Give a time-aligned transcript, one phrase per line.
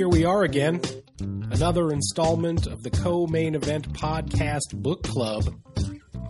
[0.00, 0.80] here we are again.
[1.20, 5.44] Another installment of the co main event podcast book club.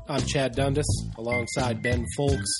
[0.09, 2.51] I'm Chad Dundas alongside Ben Fowlkes.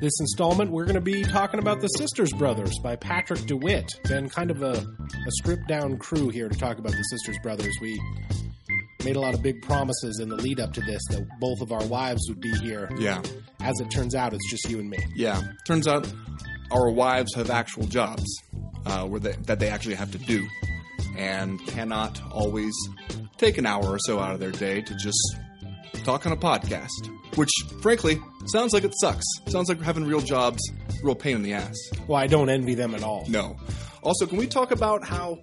[0.00, 3.92] This installment, we're going to be talking about The Sisters Brothers by Patrick DeWitt.
[4.04, 7.76] Been kind of a, a stripped down crew here to talk about The Sisters Brothers.
[7.80, 8.00] We
[9.04, 11.72] made a lot of big promises in the lead up to this that both of
[11.72, 12.88] our wives would be here.
[12.96, 13.20] Yeah.
[13.58, 15.04] As it turns out, it's just you and me.
[15.16, 15.42] Yeah.
[15.66, 16.06] Turns out
[16.70, 18.32] our wives have actual jobs
[18.86, 20.46] uh, where they, that they actually have to do
[21.16, 22.72] and cannot always
[23.36, 25.36] take an hour or so out of their day to just
[26.04, 27.08] talk on a podcast.
[27.36, 27.50] Which,
[27.80, 29.24] frankly, sounds like it sucks.
[29.48, 30.60] Sounds like having real jobs,
[31.02, 31.76] real pain in the ass.
[32.06, 33.24] Well, I don't envy them at all.
[33.28, 33.56] No.
[34.02, 35.38] Also, can we talk about how,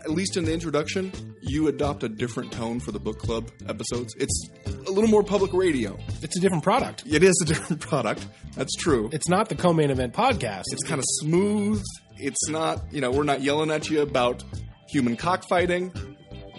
[0.00, 1.12] at least in the introduction,
[1.42, 4.14] you adopt a different tone for the book club episodes?
[4.18, 5.96] It's a little more public radio.
[6.22, 7.04] It's a different product.
[7.06, 8.26] It is a different product.
[8.56, 9.10] That's true.
[9.12, 10.64] It's not the co main event podcast.
[10.72, 11.82] It's kind of smooth.
[12.22, 14.44] It's not, you know, we're not yelling at you about
[14.88, 15.92] human cockfighting.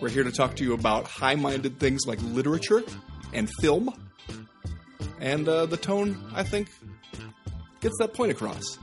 [0.02, 2.84] We're here to talk to you about high minded things like literature
[3.32, 3.90] and film.
[5.22, 6.68] And uh, the tone, I think,
[7.80, 8.78] gets that point across.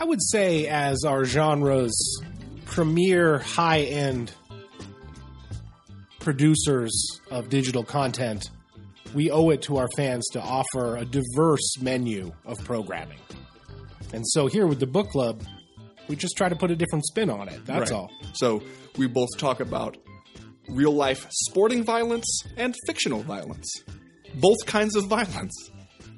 [0.00, 2.20] I would say, as our genre's
[2.64, 4.32] premier high end
[6.18, 8.50] producers of digital content,
[9.14, 13.20] we owe it to our fans to offer a diverse menu of programming.
[14.12, 15.44] And so here with the book club,
[16.08, 17.64] we just try to put a different spin on it.
[17.66, 17.96] That's Right.
[17.98, 18.10] all.
[18.34, 18.62] So
[18.96, 19.96] we both talk about
[20.68, 23.70] real life sporting violence and fictional violence.
[24.34, 25.54] Both kinds of violence.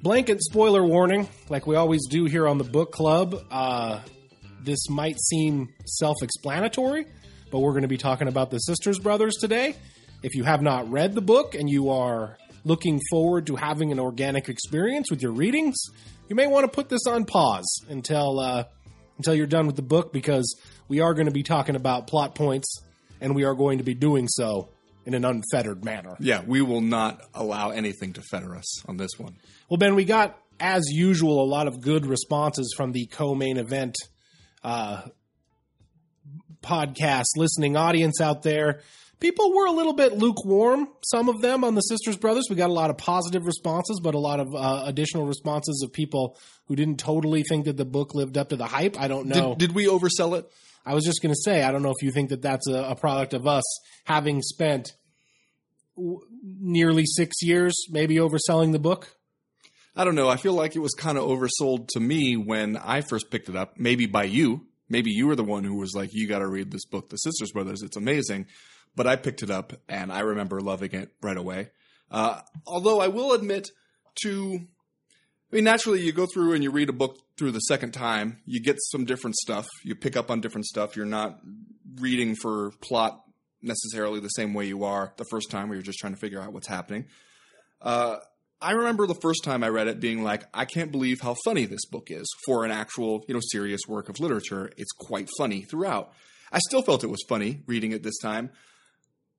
[0.02, 3.34] Blanket spoiler warning, like we always do here on the book club.
[3.50, 4.00] Uh,
[4.62, 7.06] this might seem self explanatory,
[7.50, 9.74] but we're going to be talking about the Sisters Brothers today.
[10.22, 13.98] If you have not read the book and you are looking forward to having an
[14.00, 15.76] organic experience with your readings,
[16.28, 18.64] you may want to put this on pause until uh,
[19.18, 20.58] until you're done with the book because
[20.88, 22.82] we are going to be talking about plot points
[23.20, 24.70] and we are going to be doing so
[25.04, 26.16] in an unfettered manner.
[26.20, 29.36] Yeah, we will not allow anything to fetter us on this one.
[29.68, 33.56] Well, Ben, we got, as usual, a lot of good responses from the co main
[33.56, 33.96] event
[34.62, 35.02] uh,
[36.62, 38.80] podcast listening audience out there.
[39.20, 42.44] People were a little bit lukewarm, some of them on the Sisters Brothers.
[42.48, 45.92] We got a lot of positive responses, but a lot of uh, additional responses of
[45.92, 49.00] people who didn't totally think that the book lived up to the hype.
[49.00, 49.56] I don't know.
[49.56, 50.48] Did, did we oversell it?
[50.86, 52.90] I was just going to say, I don't know if you think that that's a,
[52.90, 53.64] a product of us
[54.04, 54.92] having spent
[55.96, 59.16] w- nearly six years maybe overselling the book.
[59.96, 60.28] I don't know.
[60.28, 63.56] I feel like it was kind of oversold to me when I first picked it
[63.56, 64.66] up, maybe by you.
[64.88, 67.16] Maybe you were the one who was like, you got to read this book, The
[67.16, 67.82] Sisters Brothers.
[67.82, 68.46] It's amazing.
[68.96, 71.70] But I picked it up and I remember loving it right away.
[72.10, 73.68] Uh, although I will admit
[74.22, 74.60] to,
[75.52, 78.40] I mean, naturally you go through and you read a book through the second time,
[78.44, 79.66] you get some different stuff.
[79.84, 80.96] You pick up on different stuff.
[80.96, 81.38] You're not
[82.00, 83.22] reading for plot
[83.62, 86.40] necessarily the same way you are the first time where you're just trying to figure
[86.40, 87.06] out what's happening.
[87.80, 88.18] Uh,
[88.60, 91.64] I remember the first time I read it being like, I can't believe how funny
[91.64, 94.72] this book is for an actual, you know, serious work of literature.
[94.76, 96.12] It's quite funny throughout.
[96.50, 98.50] I still felt it was funny reading it this time.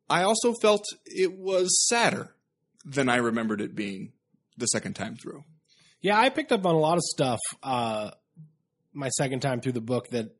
[0.09, 2.35] I also felt it was sadder
[2.85, 4.13] than I remembered it being
[4.57, 5.43] the second time through.
[6.01, 8.11] Yeah, I picked up on a lot of stuff uh,
[8.93, 10.35] my second time through the book that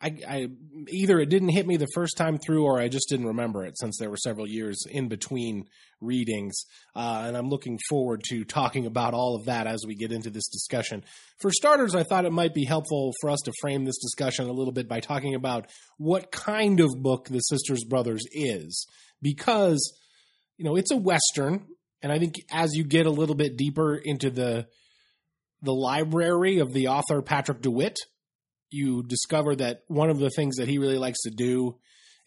[0.00, 0.48] I, I
[0.88, 3.78] either it didn't hit me the first time through or I just didn't remember it
[3.78, 5.64] since there were several years in between
[6.00, 6.64] readings.
[6.94, 10.30] Uh, and I'm looking forward to talking about all of that as we get into
[10.30, 11.04] this discussion.
[11.40, 14.52] For starters, I thought it might be helpful for us to frame this discussion a
[14.52, 18.86] little bit by talking about what kind of book The Sisters Brothers is.
[19.22, 19.96] Because,
[20.58, 21.66] you know, it's a Western.
[22.02, 24.66] And I think as you get a little bit deeper into the
[25.62, 27.96] the library of the author Patrick DeWitt,
[28.74, 31.76] you discover that one of the things that he really likes to do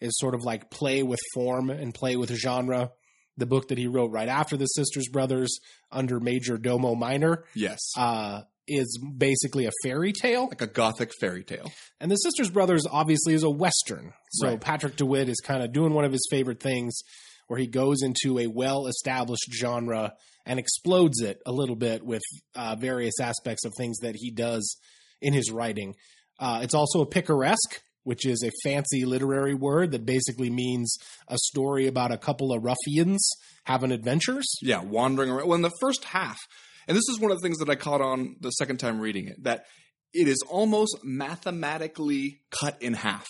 [0.00, 2.90] is sort of like play with form and play with genre.
[3.36, 5.60] The book that he wrote right after the Sisters Brothers
[5.92, 7.78] Undermajordomo Minor Yes.
[7.96, 10.48] uh, is basically a fairy tale.
[10.48, 11.70] like a gothic fairy tale.
[12.00, 14.12] And the Sisters Brothers obviously is a Western.
[14.32, 14.60] So Right.
[14.60, 16.98] Patrick DeWitt is kind of doing one of his favorite things
[17.46, 20.12] where he goes into a well established genre
[20.44, 22.22] and explodes it a little bit with
[22.54, 24.76] uh, various aspects of things that he does
[25.20, 25.94] in his writing.
[26.38, 30.96] Uh, it's also a picaresque, which is a fancy literary word that basically means
[31.28, 33.28] a story about a couple of ruffians
[33.64, 34.46] having adventures.
[34.62, 35.48] Yeah, wandering around.
[35.48, 36.38] Well, in the first half,
[36.86, 39.28] and this is one of the things that I caught on the second time reading
[39.28, 39.66] it, that
[40.14, 43.26] it is almost mathematically cut in half.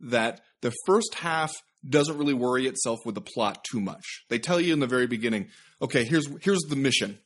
[0.00, 1.52] That the first half
[1.88, 4.24] doesn't really worry itself with the plot too much.
[4.28, 5.48] They tell you in the very beginning,
[5.80, 7.18] okay, here's here's the mission.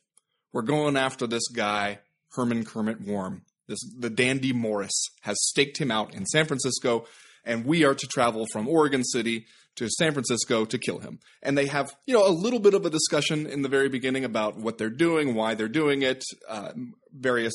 [0.51, 1.99] We're going after this guy,
[2.33, 3.43] Herman Kermit Warm.
[3.73, 7.05] This the Dandy Morris has staked him out in San Francisco,
[7.43, 9.47] and we are to travel from Oregon City
[9.77, 11.17] to San Francisco to kill him.
[11.41, 14.25] And they have, you know, a little bit of a discussion in the very beginning
[14.25, 16.73] about what they're doing, why they're doing it, uh,
[17.11, 17.53] various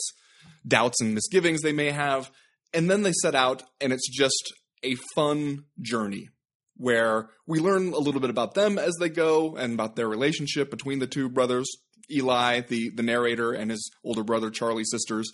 [0.67, 2.33] doubts and misgivings they may have.
[2.75, 6.31] And then they set out, and it's just a fun journey
[6.77, 10.69] where we learn a little bit about them as they go and about their relationship
[10.69, 11.69] between the two brothers,
[12.11, 15.31] Eli, the, the narrator, and his older brother, Charlie Sisters.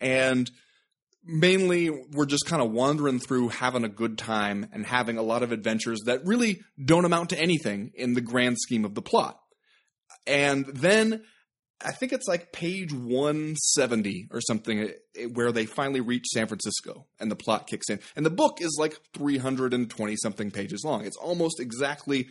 [0.00, 0.50] And
[1.24, 5.42] mainly we're just kind of wandering through having a good time and having a lot
[5.42, 9.38] of adventures that really don't amount to anything in the grand scheme of the plot.
[10.26, 11.22] And then
[11.84, 17.06] I think it's like page 170 or something eh, where they finally reach San Francisco
[17.18, 18.00] and the plot kicks in.
[18.16, 21.04] And the book is like 320 something pages long.
[21.04, 22.28] It's almost exactly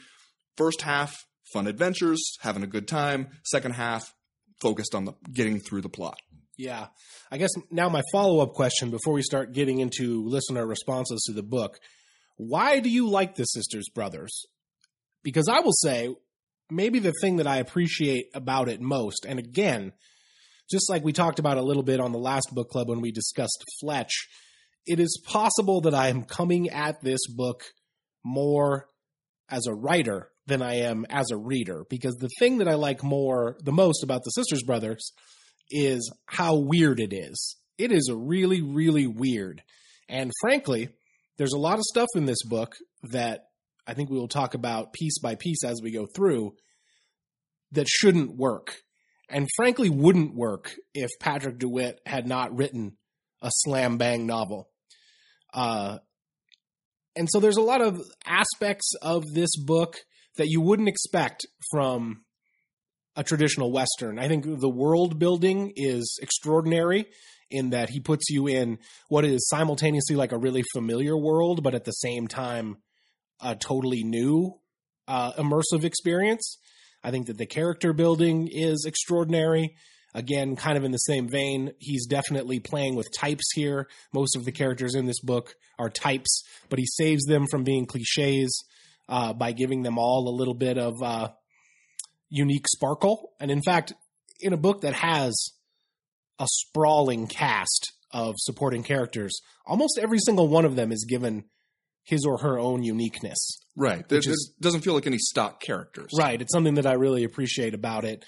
[0.58, 4.14] first half fun adventures, having a good time, second half
[4.62, 6.18] focused on the getting through the plot.
[6.58, 6.88] Yeah.
[7.32, 11.34] I guess now my follow up question before we start getting into listener responses to
[11.34, 11.80] the book
[12.38, 14.48] why do you like the Sisters Brothers?
[15.24, 16.16] Because I will say,
[16.72, 19.94] maybe the thing that I appreciate about it most, and again,
[20.72, 23.12] just like we talked about a little bit on the last book club when we
[23.12, 24.28] discussed Fletch,
[24.88, 27.64] it is possible that I am coming at this book
[28.24, 28.88] more
[29.48, 31.86] as a writer than I am as a reader.
[31.92, 35.12] Because the thing that I like more, the most about the Sisters Brothers
[35.72, 37.58] is how weird it is.
[37.78, 39.64] It is really, really weird.
[40.08, 40.90] And frankly,
[41.38, 43.46] there's a lot of stuff in this book that
[43.88, 46.54] I think we will talk about piece by piece as we go through
[47.72, 48.76] that shouldn't work.
[49.30, 52.98] And frankly, wouldn't work if Patrick DeWitt had not written
[53.42, 54.70] a slam bang novel.
[55.54, 56.00] Uh,
[57.16, 59.98] and so there's a lot of aspects of this book
[60.38, 62.24] that you wouldn't expect from
[63.16, 64.20] a traditional Western.
[64.20, 67.06] I think the world building is extraordinary
[67.50, 68.80] in that he puts you in
[69.10, 72.78] what is simultaneously like a really familiar world, but at the same time,
[73.42, 74.58] a totally new
[75.08, 76.58] uh, immersive experience.
[77.04, 79.76] I think that the character building is extraordinary.
[80.14, 83.88] Again, kind of in the same vein, he's definitely playing with types here.
[84.14, 87.86] Most of the characters in this book are types, but he saves them from being
[87.86, 88.64] cliches
[89.10, 91.30] uh, by giving them all a little bit of uh,
[92.32, 93.34] unique sparkle.
[93.40, 93.94] And in fact,
[94.40, 95.52] in a book that has
[96.40, 101.44] a sprawling cast of supporting characters, almost every single one of them is given
[102.04, 103.60] his or her own uniqueness.
[103.76, 104.04] Right.
[104.10, 104.26] It
[104.60, 106.10] doesn't feel like any stock characters.
[106.18, 106.42] Right.
[106.42, 108.26] It's something that I really appreciate about it.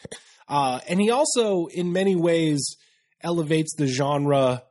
[0.48, 2.78] Uh, and he also, in many ways,
[3.22, 4.64] elevates the genre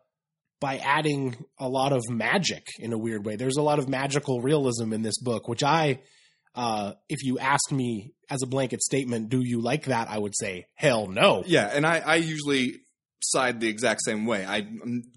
[0.61, 3.37] by adding a lot of magic in a weird way.
[3.37, 6.01] There's a lot of magical realism in this book, which I,
[6.55, 10.09] uh, if you ask me as a blanket statement, do you like that?
[10.09, 11.45] I would say, hell no.
[11.47, 12.81] Yeah, and I, I usually
[13.21, 14.45] side the exact same way.
[14.45, 14.67] I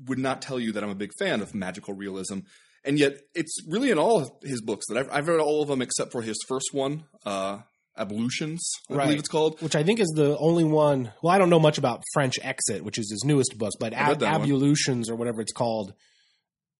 [0.06, 2.40] would not tell you that I'm a big fan of magical realism,
[2.84, 5.82] and yet it's really in all his books that I've, I've read all of them
[5.82, 7.60] except for his first one, uh,
[7.98, 9.04] Ablutions, I right.
[9.06, 11.14] believe it's called, which I think is the only one.
[11.24, 14.22] Well, I don't know much about French Exit, which is his newest book, but Ab-
[14.22, 15.94] Ablutions or whatever it's called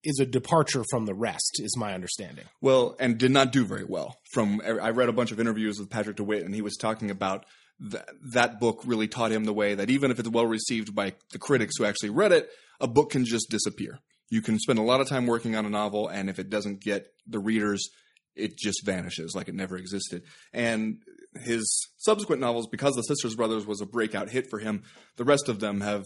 [0.06, 2.44] is a departure from the rest, is my understanding.
[2.60, 4.16] Well, and did not do very well.
[4.32, 7.44] From I read a bunch of interviews with Patrick DeWitt, and he was talking about
[7.80, 11.14] th- that book really taught him the way that even if it's well received by
[11.32, 12.48] the critics who actually read it,
[12.80, 13.98] a book can just disappear.
[14.30, 16.80] You can spend a lot of time working on a novel, and if it doesn't
[16.80, 17.88] get the readers,
[18.34, 20.22] it just vanishes like it never existed.
[20.52, 20.98] And
[21.40, 24.82] his subsequent novels, because The Sisters Brothers was a breakout hit for him,
[25.16, 26.04] the rest of them have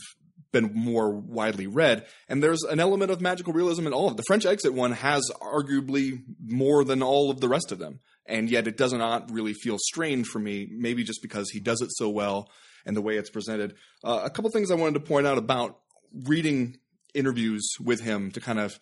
[0.52, 2.07] been more widely read.
[2.28, 4.16] And there's an element of magical realism in all of it.
[4.16, 8.00] The French Exit one has arguably more than all of the rest of them.
[8.26, 11.80] And yet it does not really feel strange for me, maybe just because he does
[11.80, 12.50] it so well
[12.87, 13.75] and the way it's presented.
[14.04, 15.78] Uh, a couple things I wanted to point out about
[16.12, 16.78] reading
[17.14, 18.78] interviews with him to kind of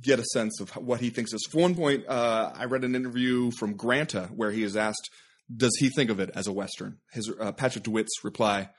[0.00, 1.46] get a sense of what he thinks is.
[1.50, 5.10] For one point, uh, I read an interview from Granta where he is asked,
[5.54, 6.98] does he think of it as a Western?
[7.12, 8.70] His uh, Patrick DeWitt's reply,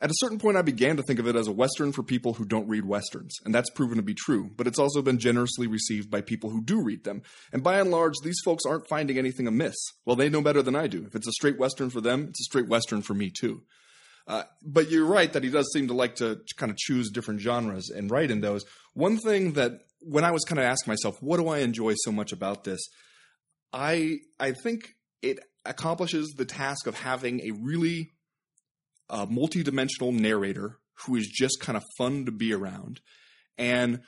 [0.00, 2.34] at a certain point, I began to think of it as a Western for people
[2.34, 5.66] who don't read Westerns, and that's proven to be true, but it's also been generously
[5.66, 7.22] received by people who do read them.
[7.52, 9.76] And by and large, these folks aren't finding anything amiss.
[10.04, 11.04] Well, they know better than I do.
[11.06, 13.62] If it's a straight Western for them, it's a straight Western for me, too.
[14.26, 17.40] Uh, but you're right that he does seem to like to kind of choose different
[17.40, 18.64] genres and write in those.
[18.92, 22.12] One thing that when I was kind of asking myself, what do I enjoy so
[22.12, 22.80] much about this?
[23.72, 28.12] I I think it accomplishes the task of having a really
[29.08, 33.00] a multi-dimensional narrator who is just kind of fun to be around
[33.58, 34.00] and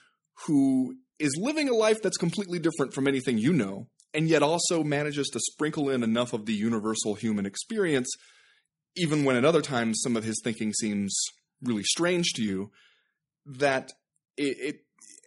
[0.47, 4.83] who is living a life that's completely different from anything you know and yet also
[4.83, 8.09] manages to sprinkle in enough of the universal human experience
[8.97, 11.15] even when at other times some of his thinking seems
[11.63, 12.71] really strange to you
[13.45, 13.93] that
[14.37, 14.77] it, it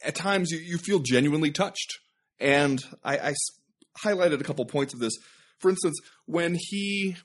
[0.03, 1.99] at times you, you feel genuinely touched
[2.41, 3.33] And I, I
[4.03, 5.13] highlighted a couple points of this.
[5.59, 7.15] For instance, when he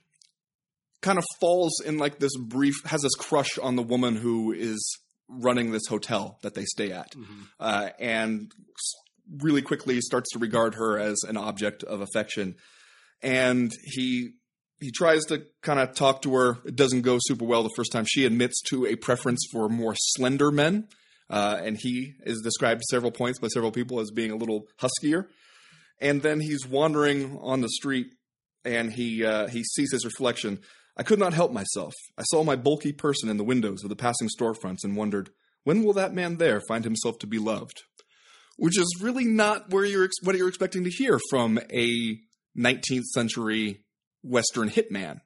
[1.03, 4.99] kind of falls in like this brief, has this crush on the woman who is
[5.29, 7.13] running this hotel that they stay at,
[7.61, 8.53] uh, and
[9.43, 12.55] really quickly starts to regard her as an object of affection.
[13.23, 14.31] And he
[14.79, 16.59] he tries to kind of talk to her.
[16.67, 18.05] It doesn't go super well the first time.
[18.07, 20.89] She admits to a preference for more slender men,
[21.31, 25.29] uh, and he is described several points by several people as being a little huskier.
[25.99, 28.09] And then he's wandering on the street,
[28.65, 30.61] and he uh, he sees his reflection.
[30.97, 31.95] I could not help myself.
[32.17, 35.31] I saw my bulky person in the windows of the passing storefronts and wondered,
[35.65, 37.83] when will that man there find himself to be loved?
[38.57, 42.19] Which is really not where you're ex- what you're expecting to hear from a
[42.57, 43.85] 19th century
[44.23, 45.21] Western hitman.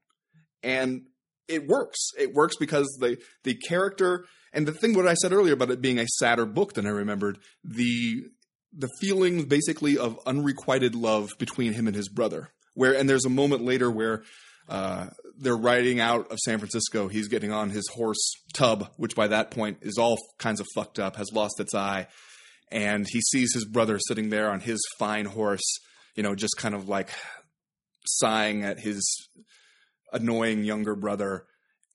[0.62, 1.02] And
[1.46, 1.98] it works.
[2.18, 5.80] It works because the the character and the thing what I said earlier about it
[5.80, 8.24] being a sadder book than I remembered, the
[8.72, 12.50] the feeling basically of unrequited love between him and his brother.
[12.74, 14.22] Where and there's a moment later where
[14.70, 17.08] uh, they're riding out of San Francisco.
[17.08, 20.98] He's getting on his horse Tub, which by that point is all kinds of fucked
[21.00, 22.06] up, has lost its eye,
[22.70, 25.78] and he sees his brother sitting there on his fine horse,
[26.14, 27.10] you know, just kind of like
[28.06, 29.28] sighing at his
[30.12, 31.46] annoying younger brother,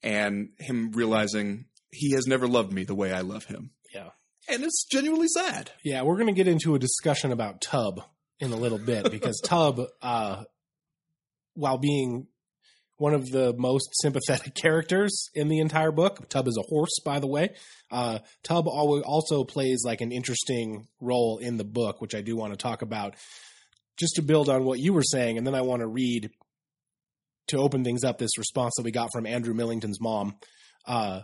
[0.03, 3.72] and him realizing he has never loved me the way I love him.
[3.94, 4.10] Yeah.
[4.50, 5.72] And it's genuinely sad.
[5.84, 8.01] Yeah, we're going to get into a discussion about Tub
[8.39, 10.44] in a little bit because Tub, uh,
[11.53, 12.27] while being
[12.97, 17.19] one of the most sympathetic characters in the entire book, Tub is a horse, by
[17.19, 17.49] the way.
[17.91, 22.53] Uh, Tub also plays like an interesting role in the book, which I do want
[22.53, 23.15] to talk about.
[23.97, 26.29] Just to build on what you were saying, and then I want to read
[27.47, 30.35] to open things up this response that we got from Andrew Millington's mom.
[30.85, 31.21] Uh,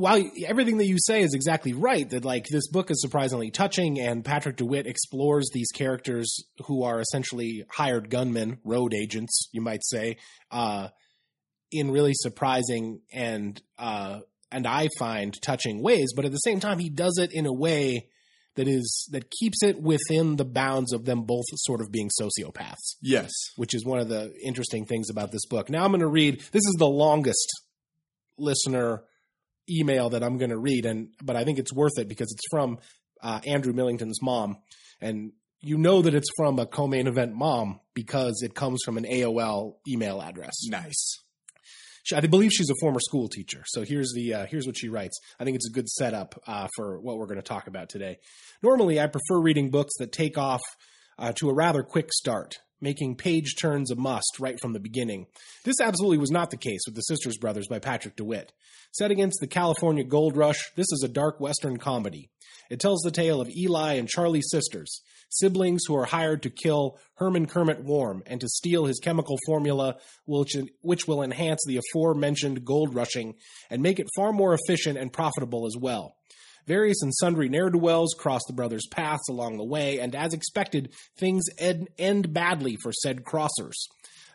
[0.00, 4.00] while everything that you say is exactly right, that like this book is surprisingly touching,
[4.00, 9.84] and Patrick DeWitt explores these characters who are essentially hired gunmen, road agents, you might
[9.84, 10.16] say,
[10.50, 10.88] uh,
[11.70, 16.12] in really surprising and uh, and I find touching ways.
[16.16, 18.08] But at the same time, he does it in a way
[18.56, 22.96] that is that keeps it within the bounds of them both sort of being sociopaths
[23.00, 23.30] Yes.
[23.56, 25.70] which is one of the interesting things about this book.
[25.70, 26.40] Now I'm going to read.
[26.50, 27.48] This is the longest
[28.36, 29.04] listener
[29.70, 32.46] email that I'm going to read, and but I think it's worth it because it's
[32.50, 32.78] from
[33.22, 34.58] uh, Andrew Millington's mom,
[35.00, 39.04] and you know that it's from a co-main event mom because it comes from an
[39.04, 40.54] AOL email address.
[40.68, 41.22] Nice.
[42.02, 43.62] She, I believe she's a former school teacher.
[43.66, 45.18] So here's the uh, here's what she writes.
[45.38, 48.18] I think it's a good setup uh, for what we're going to talk about today.
[48.62, 50.62] Normally, I prefer reading books that take off
[51.18, 55.26] uh, to a rather quick start, making page turns a must right from the beginning.
[55.64, 58.52] This absolutely was not the case with The Sisters Brothers by Patrick DeWitt.
[58.92, 62.30] Set against the California gold rush, this is a dark Western comedy.
[62.70, 66.98] It tells the tale of Eli and Charlie sisters, siblings who are hired to kill
[67.14, 69.96] Herman Kermit Warm and to steal his chemical formula,
[70.26, 73.34] which, which will enhance the aforementioned gold rushing
[73.70, 76.16] and make it far more efficient and profitable as well.
[76.70, 80.32] Various and sundry ne'er do wells cross the brothers' paths along the way, and as
[80.32, 83.74] expected, things ed- end badly for said crossers.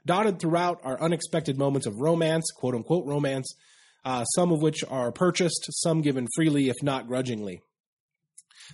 [0.05, 3.55] Dotted throughout are unexpected moments of romance, quote unquote romance,
[4.03, 7.61] uh, some of which are purchased, some given freely, if not grudgingly.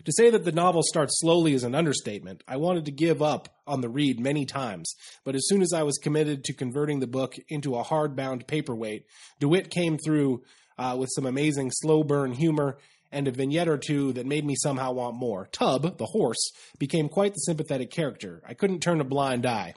[0.06, 2.44] To say that the novel starts slowly is an understatement.
[2.48, 4.92] I wanted to give up on the read many times,
[5.24, 9.06] but as soon as I was committed to converting the book into a hardbound paperweight,
[9.40, 10.42] DeWitt came through
[10.80, 12.80] uh, with some amazing slow burn humor
[13.12, 15.48] and a vignette or two that made me somehow want more.
[15.52, 18.42] Tub, the horse, became quite the sympathetic character.
[18.48, 19.74] I couldn't turn a blind eye.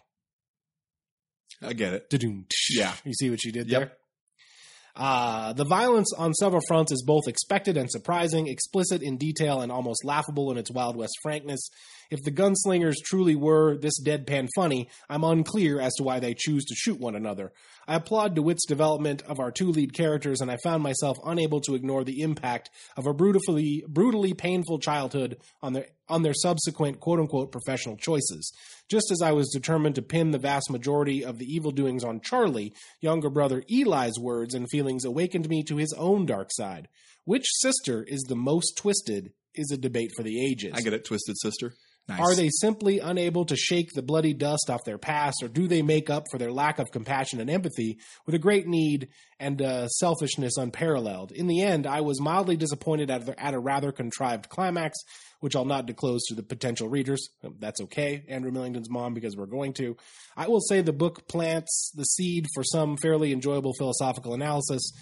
[1.63, 2.11] I get it.
[2.11, 2.47] Da-doom.
[2.71, 2.95] Yeah.
[3.05, 3.81] You see what she did Yep.
[3.81, 3.93] there?
[4.97, 9.73] Uh, the violence on several fronts is both expected and surprising, explicit in detail and
[9.73, 11.69] almost laughable in its Wild West frankness.
[12.11, 16.65] If the gunslingers truly were this deadpan funny, I'm unclear as to why they choose
[16.67, 17.53] to shoot one another.
[17.89, 21.75] I applaud DeWitt's development of our two lead characters, and I found myself unable to
[21.75, 27.19] ignore the impact of a brutally, brutally painful childhood on their on their subsequent quote
[27.19, 28.53] unquote professional choices.
[28.95, 32.21] Just as I was determined to pin the vast majority of the evil doings on
[32.21, 36.87] Charlie, younger brother Eli's words and feelings awakened me to his own dark side.
[37.25, 40.75] Which sister is the most twisted is a debate for the ages.
[40.77, 41.75] I get it, Twisted Sister.
[42.07, 42.21] Nice.
[42.21, 45.81] Are they simply unable to shake the bloody dust off their past, or do they
[45.81, 49.09] make up for their lack of compassion and empathy with a great need
[49.41, 51.33] and uh, selfishness unparalleled?
[51.33, 54.99] In the end, I was mildly disappointed at, the, at a rather contrived climax,
[55.41, 57.27] which I'll not disclose to the potential readers.
[57.59, 59.97] That's okay, Andrew Millington's mom, because we're going to.
[60.37, 64.93] I will say the book plants the seed for some fairly enjoyable philosophical analysis.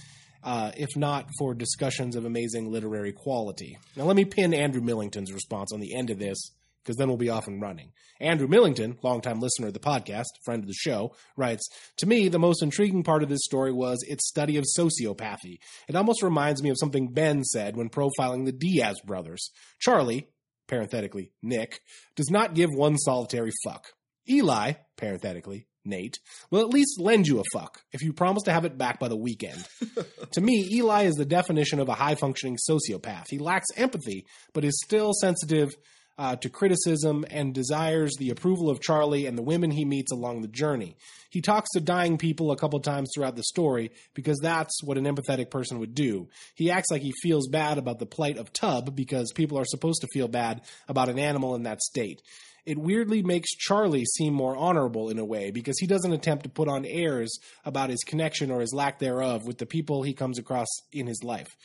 [0.45, 3.79] Uh, if not for discussions of amazing literary quality.
[3.95, 6.51] Now, let me pin Andrew Millington's response on the end of this
[6.83, 7.93] because then we'll be off and running.
[8.21, 12.39] Andrew Millington, longtime listener of the podcast, friend of the show, writes To me, the
[12.39, 15.59] most intriguing part of this story was its study of sociopathy.
[15.89, 19.51] It almost reminds me of something Ben said when profiling the Diaz brothers.
[19.81, 20.29] Charlie,
[20.69, 21.81] parenthetically, Nick,
[22.17, 23.89] does not give one solitary fuck.
[24.29, 26.19] Eli, parenthetically, Nate,
[26.51, 29.09] will at least lend you a fuck if you promise to have it back by
[29.09, 29.67] the weekend.
[30.33, 33.25] to me, Eli is the definition of a high functioning sociopath.
[33.29, 35.75] He lacks empathy, but is still sensitive
[36.19, 40.43] uh, to criticism and desires the approval of Charlie and the women he meets along
[40.43, 40.97] the journey.
[41.31, 45.05] He talks to dying people a couple times throughout the story because that's what an
[45.05, 46.29] empathetic person would do.
[46.55, 50.03] He acts like he feels bad about the plight of Tub because people are supposed
[50.03, 52.21] to feel bad about an animal in that state.
[52.65, 56.51] It weirdly makes Charlie seem more honorable in a way because he doesn't attempt to
[56.51, 60.39] put on airs about his connection or his lack thereof with the people he comes
[60.39, 61.57] across in his life.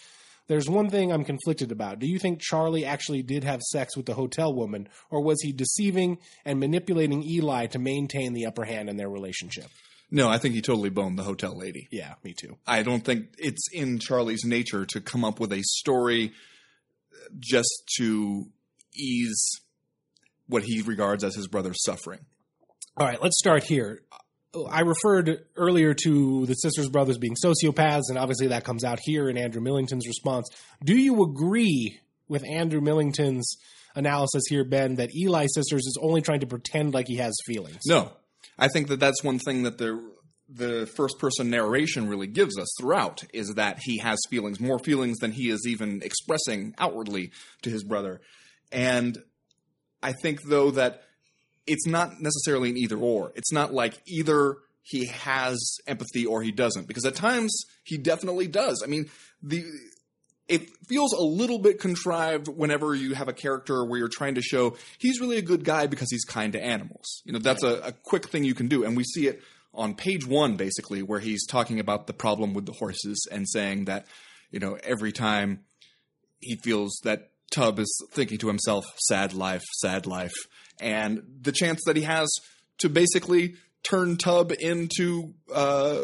[0.47, 1.99] There's one thing I'm conflicted about.
[1.99, 5.51] Do you think Charlie actually did have sex with the hotel woman, or was he
[5.51, 9.67] deceiving and manipulating Eli to maintain the upper hand in their relationship?
[10.09, 11.89] No, I think he totally boned the hotel lady.
[11.91, 12.57] Yeah, me too.
[12.65, 16.31] I don't think it's in Charlie's nature to come up with a story
[17.39, 18.45] just to
[18.95, 19.61] ease
[20.47, 22.21] what he regards as his brother's suffering.
[22.95, 24.01] All right, let's start here.
[24.65, 29.29] I referred earlier to the sisters brothers being sociopaths, and obviously that comes out here
[29.29, 30.49] in Andrew Millington's response.
[30.83, 33.57] Do you agree with Andrew Millington's
[33.95, 37.81] analysis here, Ben, that Eli Sisters is only trying to pretend like he has feelings?
[37.85, 38.11] No,
[38.57, 40.01] I think that that's one thing that the
[40.49, 45.17] the first person narration really gives us throughout is that he has feelings, more feelings
[45.17, 47.31] than he is even expressing outwardly
[47.63, 48.21] to his brother.
[48.71, 49.17] And
[50.01, 51.01] I think though that
[51.67, 53.31] it's not necessarily an either or.
[53.35, 58.47] It's not like either he has empathy or he doesn't, because at times he definitely
[58.47, 58.81] does.
[58.83, 59.09] I mean,
[59.43, 59.65] the
[60.47, 64.41] it feels a little bit contrived whenever you have a character where you're trying to
[64.41, 67.21] show he's really a good guy because he's kind to animals.
[67.25, 69.41] You know, that's a, a quick thing you can do, and we see it
[69.73, 73.85] on page one basically, where he's talking about the problem with the horses and saying
[73.85, 74.05] that
[74.51, 75.65] you know every time
[76.39, 80.33] he feels that Tub is thinking to himself, "Sad life, sad life."
[80.79, 82.29] And the chance that he has
[82.79, 86.03] to basically turn Tub into uh,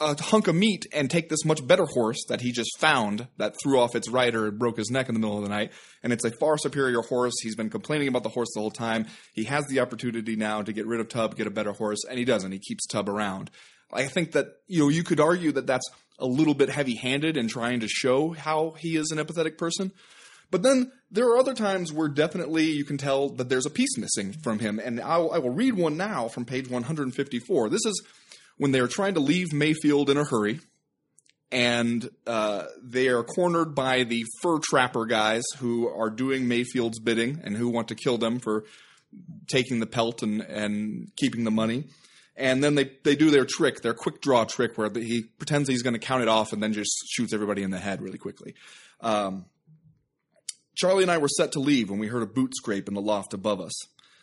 [0.00, 3.56] a hunk of meat and take this much better horse that he just found that
[3.60, 5.72] threw off its rider and broke his neck in the middle of the night.
[6.02, 7.34] And it's a far superior horse.
[7.42, 9.06] He's been complaining about the horse the whole time.
[9.34, 12.18] He has the opportunity now to get rid of Tub, get a better horse, and
[12.18, 12.52] he doesn't.
[12.52, 13.50] He keeps Tub around.
[13.92, 17.48] I think that you know you could argue that that's a little bit heavy-handed in
[17.48, 19.92] trying to show how he is an empathetic person.
[20.50, 23.96] But then there are other times where definitely you can tell that there's a piece
[23.96, 24.78] missing from him.
[24.82, 27.68] And I'll, I will read one now from page 154.
[27.68, 28.02] This is
[28.56, 30.60] when they are trying to leave Mayfield in a hurry.
[31.50, 37.40] And uh, they are cornered by the fur trapper guys who are doing Mayfield's bidding
[37.42, 38.64] and who want to kill them for
[39.46, 41.84] taking the pelt and, and keeping the money.
[42.36, 45.82] And then they, they do their trick, their quick draw trick, where he pretends he's
[45.82, 48.54] going to count it off and then just shoots everybody in the head really quickly.
[49.00, 49.46] Um,
[50.78, 53.00] Charlie and I were set to leave when we heard a boot scrape in the
[53.00, 53.74] loft above us.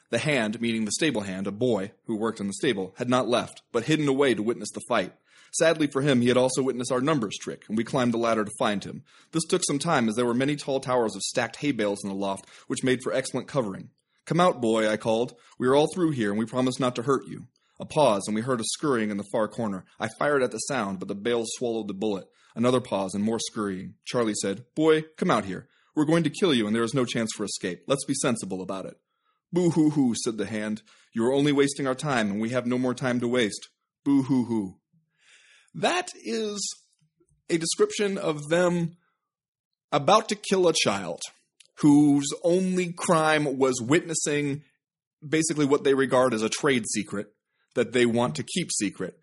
[0.09, 3.27] The hand, meaning the stable hand, a boy who worked in the stable, had not
[3.27, 5.11] left, but hidden away to witness the fight.
[5.51, 8.45] Sadly for him, he had also witnessed our numbers trick, and we climbed the ladder
[8.45, 9.03] to find him.
[9.33, 12.09] This took some time, as there were many tall towers of stacked hay bales in
[12.09, 13.89] the loft, which made for excellent covering.
[14.25, 15.35] Come out, boy, I called.
[15.59, 17.47] We are all through here, and we promise not to hurt you.
[17.81, 19.83] A pause, and we heard a scurrying in the far corner.
[19.99, 22.27] I fired at the sound, but the bales swallowed the bullet.
[22.55, 23.95] Another pause, and more scurrying.
[24.05, 25.67] Charlie said, Boy, come out here.
[25.95, 27.83] We're going to kill you, and there is no chance for escape.
[27.87, 28.97] Let's be sensible about it.
[29.53, 30.81] Boo hoo hoo, said the hand.
[31.13, 33.69] You are only wasting our time, and we have no more time to waste.
[34.03, 34.75] Boo hoo hoo.
[35.73, 36.59] That is
[37.49, 38.97] a description of them
[39.91, 41.21] about to kill a child
[41.79, 44.63] whose only crime was witnessing
[45.27, 47.27] basically what they regard as a trade secret
[47.75, 49.17] that they want to keep secret.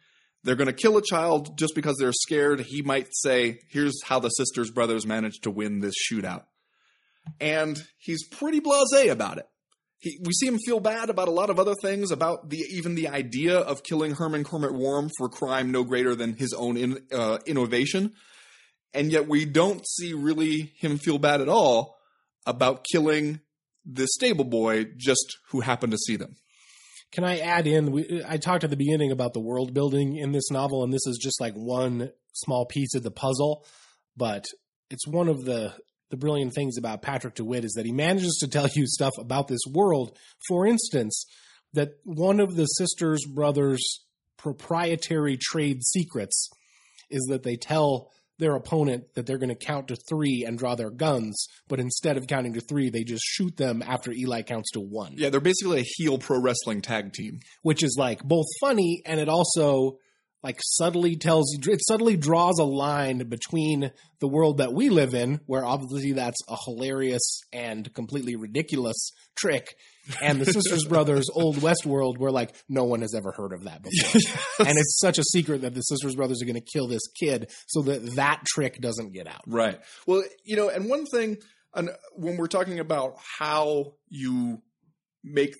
[0.45, 2.61] They're going to kill a child just because they're scared.
[2.61, 6.45] He might say, Here's how the sisters brothers managed to win this shootout
[7.41, 9.47] and he's pretty blasé about it.
[9.99, 12.95] He, we see him feel bad about a lot of other things, about the even
[12.95, 16.99] the idea of killing Herman Kermit Warm for crime no greater than his own in,
[17.13, 18.13] uh, innovation,
[18.93, 21.97] and yet we don't see really him feel bad at all
[22.47, 23.41] about killing
[23.85, 26.37] the stable boy just who happened to see them.
[27.13, 27.93] Can I add in?
[27.93, 31.07] We, I talked at the beginning about the world building in this novel, and this
[31.07, 33.67] is just like one small piece of the puzzle,
[34.17, 34.47] but
[34.91, 35.75] it's one of the
[36.13, 39.49] the brilliant things about Patrick DeWitt is that he manages to tell you stuff about
[39.49, 40.15] this world.
[40.47, 41.25] For instance,
[41.73, 44.05] that one of the sisters brothers'
[44.37, 46.51] proprietary trade secrets
[47.09, 50.75] is that they tell their opponent that they're going to count to three and draw
[50.75, 54.71] their guns, but instead of counting to three, they just shoot them after Eli counts
[54.73, 55.15] to one.
[55.17, 57.41] Yeah, they're basically a heel pro wrestling tag team.
[57.63, 59.97] Which is like both funny and it also
[60.43, 65.15] like subtly tells you it subtly draws a line between the world that we live
[65.15, 69.77] in where obviously that's a hilarious and completely ridiculous trick
[70.21, 73.65] and the sisters brothers old west world where like no one has ever heard of
[73.65, 74.21] that before
[74.67, 77.51] and it's such a secret that the sisters brothers are going to kill this kid
[77.67, 79.81] so that that trick doesn't get out Right.
[80.07, 81.39] Well, you know, and one thing
[81.75, 84.61] and when we're talking about how you
[85.25, 85.55] make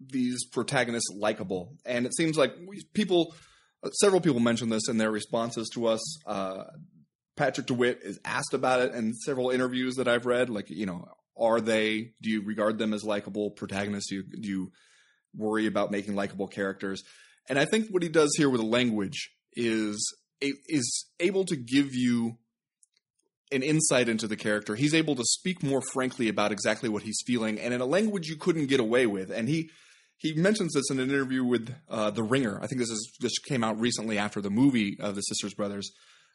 [0.00, 3.34] these protagonists likable, and it seems like we- people,
[3.92, 6.26] several people mentioned this in their responses to us.
[6.26, 6.64] Uh,
[7.36, 10.50] Patrick DeWitt is asked about it in several interviews that I've read.
[10.50, 12.12] Like, you know, are they?
[12.22, 14.08] Do you regard them as likable protagonists?
[14.08, 14.72] Do you, do you
[15.36, 17.02] worry about making likable characters?
[17.48, 22.36] And I think what he does here with language is is able to give you
[23.52, 24.74] an insight into the character.
[24.74, 28.28] He's able to speak more frankly about exactly what he's feeling, and in a language
[28.28, 29.30] you couldn't get away with.
[29.30, 29.70] And he
[30.18, 32.58] he mentions this in an interview with uh, The Ringer.
[32.62, 35.90] I think this is this came out recently after the movie of the Sisters Brothers.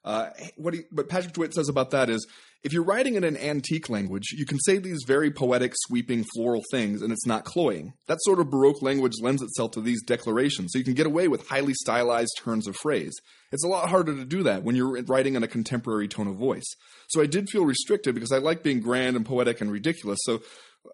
[0.06, 2.26] Uh, what he, what Patrick DeWitt says about that is,
[2.64, 6.64] if you're writing in an antique language, you can say these very poetic, sweeping, floral
[6.72, 7.94] things, and it's not cloying.
[8.08, 11.28] That sort of Baroque language lends itself to these declarations, so you can get away
[11.28, 13.14] with highly stylized turns of phrase.
[13.52, 16.36] It's a lot harder to do that when you're writing in a contemporary tone of
[16.36, 16.68] voice.
[17.10, 20.20] So I did feel restricted because I like being grand and poetic and ridiculous.
[20.24, 20.42] So,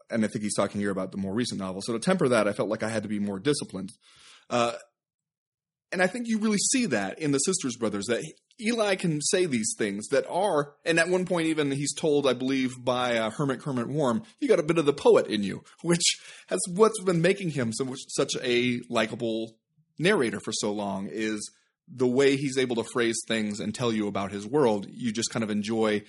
[0.10, 1.81] and I think he's talking here about the more recent novel.
[1.81, 3.91] So to temper that, I felt like I had to be more disciplined.
[4.49, 4.73] Uh,
[5.91, 8.23] and I think you really see that in the Sisters Brothers that
[8.60, 12.34] Eli can say these things that are, and at one point even he's told, I
[12.34, 15.63] believe, by uh, Hermit Kermit Worm, you got a bit of the poet in you,
[15.84, 19.58] which has what's been making him so, such a likable
[19.99, 21.49] narrator for so long is
[21.88, 24.88] the way he's able to phrase things and tell you about his world.
[24.89, 26.03] You just kind of enjoy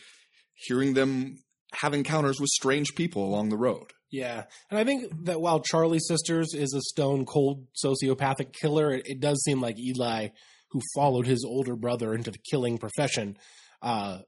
[0.55, 1.37] hearing them
[1.81, 3.93] have encounters with strange people along the road.
[4.11, 9.07] Yeah, and I think that while Charlie Sisters is a stone cold sociopathic killer, it,
[9.07, 10.29] it does seem like Eli,
[10.71, 13.37] who followed his older brother into the killing profession,
[13.83, 14.19] uh,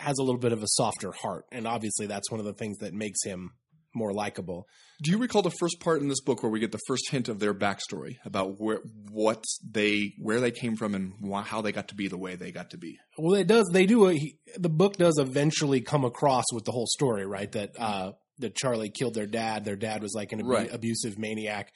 [0.00, 2.78] has a little bit of a softer heart, and obviously that's one of the things
[2.78, 3.50] that makes him
[3.94, 4.66] more likable.
[5.02, 7.28] Do you recall the first part in this book where we get the first hint
[7.28, 11.72] of their backstory about where what they where they came from and why, how they
[11.72, 12.98] got to be the way they got to be?
[13.18, 13.68] Well, it does.
[13.72, 14.06] They do.
[14.06, 17.50] A, he, the book does eventually come across with the whole story, right?
[17.52, 19.64] That uh, that Charlie killed their dad.
[19.64, 20.72] Their dad was like an abu- Right.
[20.72, 21.72] abusive maniac.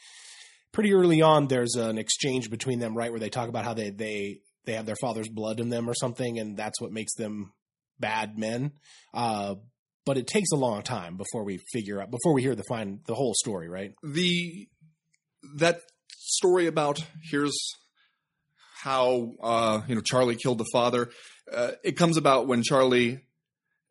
[0.73, 3.91] Pretty early on, there's an exchange between them, right, where they talk about how they
[3.91, 7.53] they they have their father's blood in them or something, and that's what makes them
[8.01, 8.73] bad men.
[9.13, 9.55] Uh,
[10.07, 13.01] but it takes a long time before we figure out before we hear the fine
[13.07, 13.93] the whole story, right?
[14.03, 14.69] The
[15.57, 15.81] that
[16.19, 17.57] story about here's
[18.83, 21.11] how uh, you know Charlie killed the father.
[21.53, 23.21] Uh, it comes about when Charlie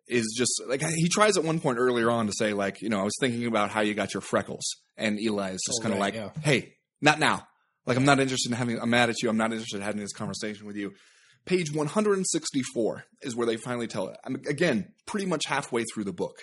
[0.07, 2.99] is just like he tries at one point earlier on to say like you know
[2.99, 4.63] I was thinking about how you got your freckles,
[4.97, 6.41] and Eli is just Oh, kind of right, like, yeah.
[6.41, 7.47] hey, not now.
[7.85, 8.79] Like I'm not interested in having.
[8.79, 9.29] I'm mad at you.
[9.29, 10.93] I'm not interested in having this conversation with you.
[11.45, 14.17] Page 164 is where they finally tell it.
[14.25, 16.35] I mean, again, pretty much halfway through the book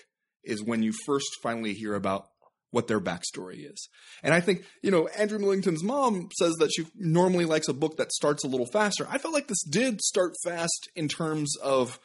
[0.45, 2.27] is when you first finally hear about
[2.71, 3.89] what their backstory is.
[4.23, 7.97] And I think, you know, Andrew Millington's mom says that she normally likes a book
[7.97, 9.07] that starts a little faster.
[9.11, 11.99] I felt like this did start fast in terms of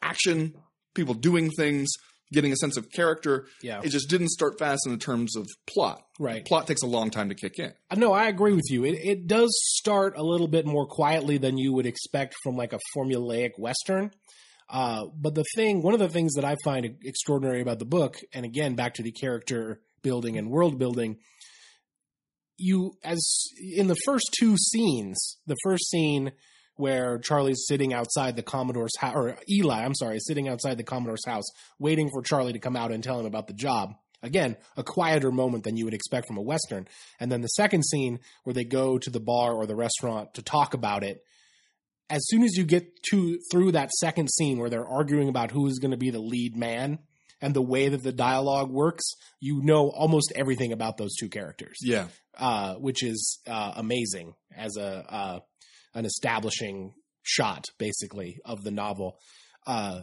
[0.00, 0.54] action,
[0.94, 1.90] people doing things,
[2.32, 3.46] getting a sense of character.
[3.62, 3.80] Yeah.
[3.82, 6.02] It just didn't start fast in the terms of plot.
[6.18, 6.44] Right.
[6.44, 7.72] Plot takes a long time to kick in.
[7.90, 8.84] Uh, No, I agree with you.
[8.84, 12.72] It it does start a little bit more quietly than you would expect from like
[12.72, 14.10] a formulaic western.
[14.68, 18.18] Uh, but the thing, one of the things that I find extraordinary about the book,
[18.32, 21.16] and again back to the character building and world building,
[22.56, 23.20] you as
[23.58, 26.32] in the first two scenes, the first scene
[26.80, 31.24] where Charlie's sitting outside the Commodore's house, or Eli, I'm sorry, sitting outside the Commodore's
[31.26, 31.44] house,
[31.78, 33.94] waiting for Charlie to come out and tell him about the job.
[34.22, 36.86] Again, a quieter moment than you would expect from a Western.
[37.20, 40.42] And then the second scene where they go to the bar or the restaurant to
[40.42, 41.22] talk about it.
[42.10, 45.66] As soon as you get to through that second scene where they're arguing about who
[45.68, 46.98] is going to be the lead man
[47.40, 49.04] and the way that the dialogue works,
[49.40, 52.08] you know almost everything about those two characters Yeah.
[52.36, 55.40] uh, which is uh, amazing as a uh,
[55.94, 59.18] an establishing shot, basically, of the novel.
[59.66, 60.00] Uh,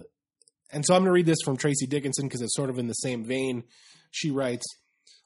[0.72, 2.88] and so I'm going to read this from Tracy Dickinson because it's sort of in
[2.88, 3.64] the same vein.
[4.12, 4.66] She writes.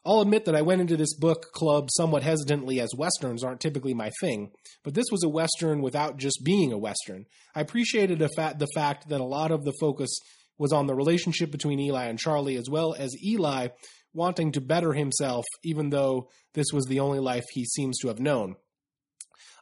[0.03, 3.93] I'll admit that I went into this book club somewhat hesitantly as westerns aren't typically
[3.93, 4.49] my thing,
[4.83, 7.25] but this was a western without just being a western.
[7.53, 10.09] I appreciated fa- the fact that a lot of the focus
[10.57, 13.67] was on the relationship between Eli and Charlie, as well as Eli
[14.13, 18.19] wanting to better himself, even though this was the only life he seems to have
[18.19, 18.55] known.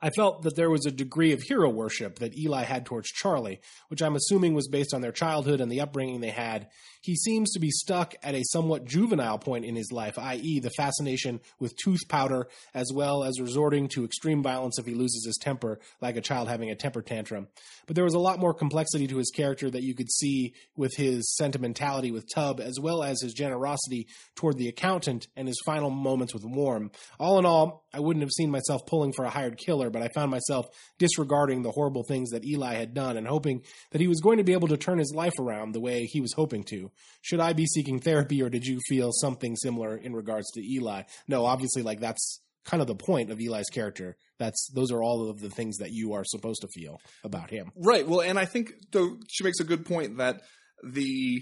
[0.02, 3.60] I felt that there was a degree of hero worship that Eli had towards Charlie,
[3.90, 6.68] which I'm assuming was based on their childhood and the upbringing they had.
[7.02, 10.70] He seems to be stuck at a somewhat juvenile point in his life, i.e., the
[10.72, 15.38] fascination with tooth powder, as well as resorting to extreme violence if he loses his
[15.38, 17.48] temper, like a child having a temper tantrum.
[17.88, 20.96] But there was a lot more complexity to his character that you could see with
[20.96, 25.90] his sentimentality with Tub, as well as his generosity toward the accountant and his final
[25.90, 26.92] moments with Warm.
[27.20, 30.10] All in all, I wouldn't have seen myself pulling for a hired killer, but I
[30.10, 34.20] found myself disregarding the horrible things that Eli had done and hoping that he was
[34.20, 36.89] going to be able to turn his life around the way he was hoping to.
[37.22, 41.04] Should I be seeking therapy, or did you feel something similar in regards to Eli?
[41.28, 44.16] No, obviously, like that's kind of the point of Eli's character.
[44.38, 47.72] That's those are all of the things that you are supposed to feel about him.
[47.76, 48.08] Right.
[48.08, 50.42] Well, and I think though she makes a good point that
[50.84, 51.42] the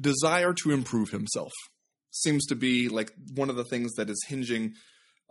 [0.00, 1.52] desire to improve himself
[2.10, 4.74] seems to be like one of the things that is hinging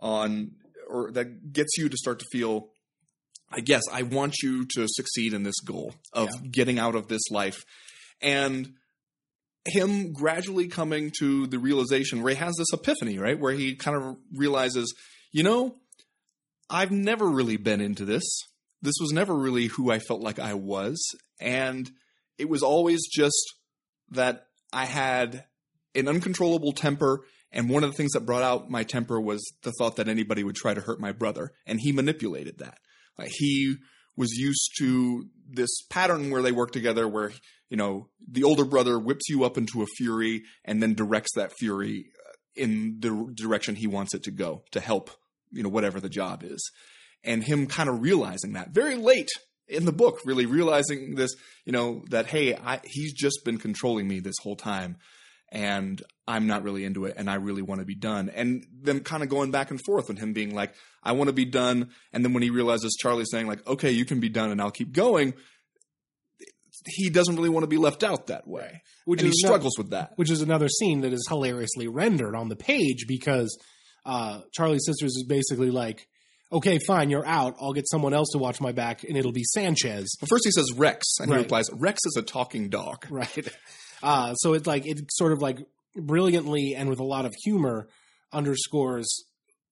[0.00, 0.52] on
[0.88, 2.68] or that gets you to start to feel
[3.50, 6.48] I guess I want you to succeed in this goal of Yeah.
[6.50, 7.64] getting out of this life.
[8.20, 8.74] And
[9.68, 13.38] him gradually coming to the realization where he has this epiphany, right?
[13.38, 14.94] Where he kind of realizes,
[15.32, 15.76] you know,
[16.70, 18.24] I've never really been into this.
[18.82, 21.00] This was never really who I felt like I was.
[21.40, 21.90] And
[22.36, 23.54] it was always just
[24.10, 25.44] that I had
[25.94, 27.24] an uncontrollable temper.
[27.50, 30.44] And one of the things that brought out my temper was the thought that anybody
[30.44, 31.52] would try to hurt my brother.
[31.66, 32.78] And he manipulated that.
[33.16, 33.76] Like he
[34.18, 37.30] was used to this pattern where they work together where,
[37.70, 41.52] you know, the older brother whips you up into a fury and then directs that
[41.56, 45.10] fury uh, in the direction he wants it to go to help,
[45.52, 46.70] you know, whatever the job is.
[47.22, 49.30] And him kind of realizing that very late
[49.68, 51.30] in the book, really realizing this,
[51.64, 54.96] you know, that, hey, I, he's just been controlling me this whole time
[55.50, 58.28] and I'm not really into it and I really want to be done.
[58.34, 61.32] And them kind of going back and forth and him being like, I want to
[61.32, 61.90] be done.
[62.12, 64.70] And then when he realizes Charlie's saying like, okay, you can be done and I'll
[64.70, 65.32] keep going,
[66.86, 68.82] he doesn't really want to be left out that way.
[69.04, 70.12] Which and he struggles with that.
[70.16, 73.56] which is another scene that is hilariously rendered on the page because
[74.06, 76.06] uh, Charlie Sisters is basically like,
[76.52, 77.56] okay, fine, you're out.
[77.60, 80.16] I'll get someone else to watch my back, and it'll be Sanchez.
[80.20, 81.38] But first he says Rex and Right.
[81.38, 83.06] he replies, Rex is a talking dog.
[83.10, 83.48] Right.
[84.02, 85.58] Uh, so it's like, it sort of like
[85.96, 87.88] brilliantly and with a lot of humor
[88.32, 89.24] underscores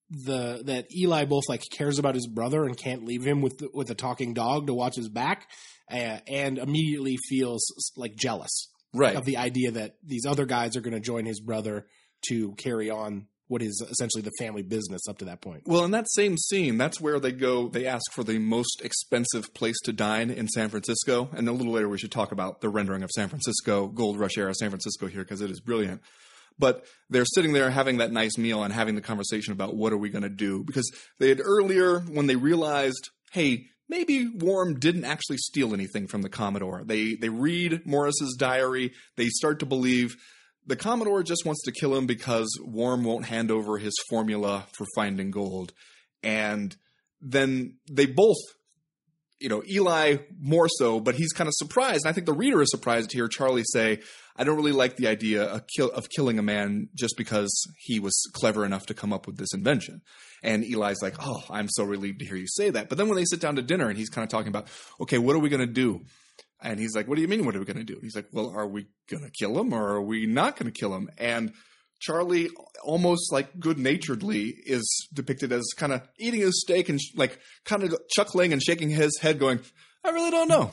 [0.09, 3.69] the that Eli both like cares about his brother and can't leave him with the,
[3.73, 5.49] with a talking dog to watch his back,
[5.91, 7.63] uh, and immediately feels
[7.97, 9.15] like jealous Right.
[9.17, 11.87] of the idea that these other guys are going to join his brother
[12.29, 15.63] to carry on what is essentially the family business up to that point.
[15.65, 17.69] Well, in that same scene, that's where they go.
[17.69, 21.73] They ask for the most expensive place to dine in San Francisco, and a little
[21.73, 25.07] later we should talk about the rendering of San Francisco, Gold Rush era San Francisco
[25.07, 26.01] here because it is brilliant.
[26.59, 29.97] But they're sitting there having that nice meal and having the conversation about what are
[29.97, 35.05] we going to do because they had earlier when they realized, hey, maybe Worm didn't
[35.05, 36.83] actually steal anything from the Commodore.
[36.83, 38.93] They they read Morris's diary.
[39.15, 40.15] They start to believe
[40.67, 44.85] the Commodore just wants to kill him because Worm won't hand over his formula for
[44.95, 45.73] finding gold.
[46.21, 46.75] And
[47.21, 48.37] then they both,
[49.39, 52.05] you know, Eli more so, but he's kind of surprised.
[52.05, 54.01] And I think the reader is surprised to hear Charlie say,
[54.35, 57.49] I don't really like the idea of, kill, of killing a man just because
[57.79, 60.01] he was clever enough to come up with this invention.
[60.43, 62.89] And Eli's like, Oh, I'm so relieved to hear you say that.
[62.89, 64.67] But then when they sit down to dinner and he's kind of talking about,
[64.99, 66.01] okay, what are we going to do?
[66.61, 67.45] And he's like, What do you mean?
[67.45, 67.93] What are we going to do?
[67.93, 70.71] And he's like, Well, are we going to kill him or are we not going
[70.71, 71.09] to kill him?
[71.17, 71.53] And
[71.99, 72.49] Charlie,
[72.83, 77.39] almost like good naturedly, is depicted as kind of eating his steak and sh- like
[77.65, 79.59] kind of chuckling and shaking his head, going,
[80.03, 80.71] I really don't know.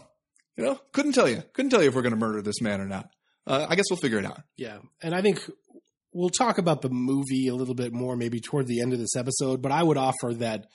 [0.57, 1.43] You know, couldn't tell you.
[1.53, 3.09] Couldn't tell you if we're going to murder this man or not.
[3.47, 4.43] Uh, I guess we'll figure it out.
[4.57, 4.79] Yeah.
[5.03, 5.41] And I think
[6.13, 9.17] we'll talk about the movie a little bit more maybe toward the end of this
[9.17, 10.67] episode, but I would offer that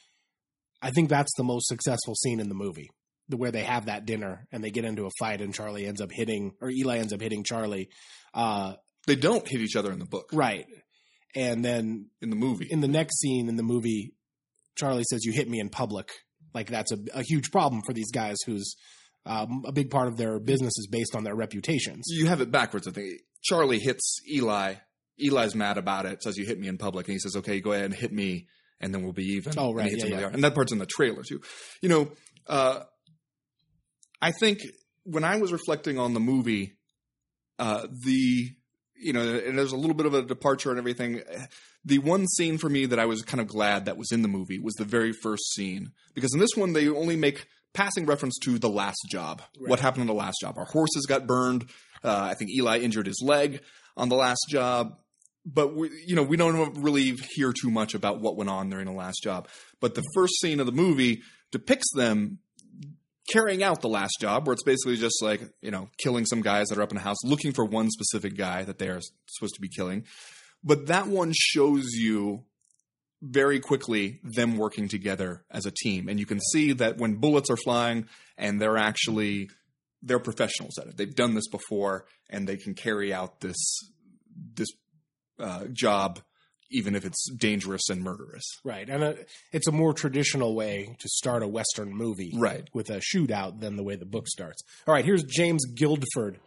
[0.81, 2.89] I think that's the most successful scene in the movie.
[3.29, 6.01] The where they have that dinner and they get into a fight and Charlie ends
[6.01, 7.89] up hitting or Eli ends up hitting Charlie.
[8.33, 8.73] Uh
[9.07, 10.65] They don't hit each other in the book, right.
[11.35, 12.67] And then in the movie.
[12.69, 14.13] in the next scene in the movie,
[14.75, 16.09] Charlie says, "You hit me in public."
[16.53, 18.75] Like that's a, a huge problem for these guys, who's
[19.25, 22.05] um, a big part of their business is based on their reputations.
[22.09, 23.19] you have it backwards, I think.
[23.43, 24.75] Charlie hits Eli.
[25.19, 27.07] Eli's mad about it, says, You hit me in public.
[27.07, 28.47] And he says, Okay, go ahead and hit me,
[28.79, 29.53] and then we'll be even.
[29.57, 29.91] Oh, And right.
[29.91, 30.29] hits Yeah, yeah.
[30.31, 31.41] And that part's in the trailer, too.
[31.81, 32.11] You know,
[32.47, 32.79] uh,
[34.21, 34.59] I think
[35.03, 36.73] when I was reflecting on the movie,
[37.57, 38.49] uh, the,
[38.95, 41.21] you know, and there's a little bit of a departure and everything.
[41.85, 44.27] The one scene for me that I was kind of glad that was in the
[44.27, 45.91] movie was the very first scene.
[46.13, 49.41] Because in this one, they only make passing reference to the last job.
[49.57, 50.57] What happened on the last job?
[50.57, 51.69] Our horses got burned.
[52.03, 53.61] Uh, I think Eli injured his leg
[53.95, 54.97] on the last job.
[55.45, 58.85] But we, you know, we don't really hear too much about what went on during
[58.85, 59.47] the last job.
[59.79, 62.39] But the first scene of the movie, depicts them
[63.31, 66.67] carrying out the last job, where it's basically just like you know killing some guys
[66.67, 69.55] that are up in a house, looking for one specific guy that they are supposed
[69.55, 70.05] to be killing.
[70.63, 72.43] But that one shows you
[73.21, 77.49] very quickly them working together as a team, and you can see that when bullets
[77.49, 79.49] are flying and they're actually
[80.01, 80.97] they're professionals at it.
[80.97, 83.57] They've done this before, and they can carry out this
[84.55, 84.69] this
[85.39, 86.19] uh, job
[86.71, 88.43] even if it's dangerous and murderous.
[88.63, 88.87] Right.
[88.89, 89.13] And uh,
[89.51, 92.67] it's a more traditional way to start a Western movie Right.
[92.73, 94.61] with a shootout than the way the book starts.
[94.87, 96.39] All right, here's James Guildford.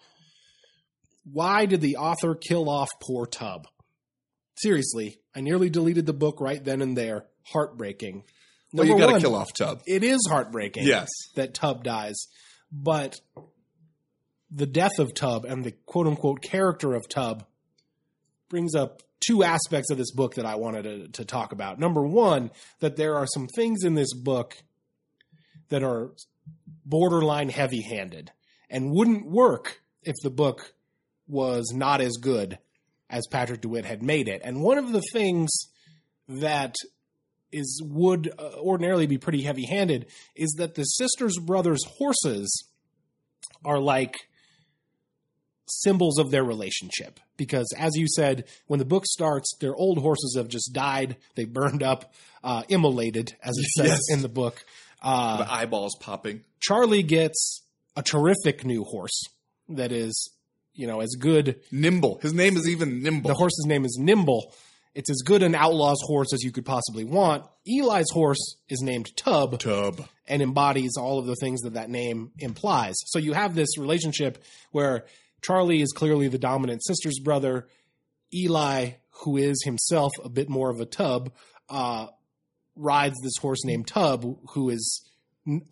[1.24, 3.66] Why did the author kill off poor Tub?
[4.56, 7.26] Seriously, I nearly deleted the book right then and there.
[7.52, 8.24] Heartbreaking.
[8.72, 9.82] Well, you Number got to kill off Tub.
[9.86, 11.08] It is heartbreaking Yes.
[11.34, 12.26] that Tub dies,
[12.70, 13.20] but
[14.50, 17.44] the death of Tub and the quote unquote character of Tub
[18.52, 21.78] brings up two aspects of this book that I wanted to, to talk about.
[21.78, 24.58] Number one, that there are some things in this book
[25.70, 26.12] that are
[26.84, 28.30] borderline heavy handed
[28.68, 30.74] and wouldn't work if the book
[31.26, 32.58] was not as good
[33.08, 34.42] as Patrick DeWitt had made it.
[34.44, 35.50] And one of the things
[36.28, 36.74] that
[37.50, 42.68] is would uh, ordinarily be pretty heavy handed is that the sisters brothers horses
[43.64, 44.28] are like
[45.80, 50.34] symbols of their relationship because as you said when the book starts their old horses
[50.36, 52.12] have just died they burned up
[52.44, 54.00] uh, immolated as it says Yes.
[54.10, 54.64] in the book
[55.02, 56.44] uh, The eyeballs popping.
[56.60, 57.62] charlie gets
[57.96, 59.22] a terrific new horse
[59.68, 60.30] that is
[60.74, 62.18] you know as good Nimble.
[62.22, 63.28] His name is even Nimble.
[63.28, 64.54] the horse's name is nimble
[64.94, 69.08] it's as good an outlaw's horse as you could possibly want eli's horse is named
[69.16, 70.04] tub Tub.
[70.28, 72.94] and embodies all of the things that that name implies.
[73.06, 75.04] So you have this relationship where
[75.42, 77.68] Charlie is clearly the dominant sister's brother.
[78.34, 81.32] Eli, who is himself a bit more of a tub,
[81.68, 82.06] uh,
[82.76, 85.02] rides this horse named Tub, who is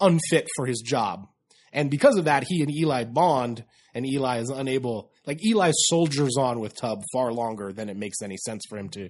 [0.00, 1.28] unfit for his job.
[1.72, 5.10] And because of that, he and Eli bond, and Eli is unable.
[5.26, 8.88] Like Eli soldiers on with Tub far longer than it makes any sense for him
[8.90, 9.08] to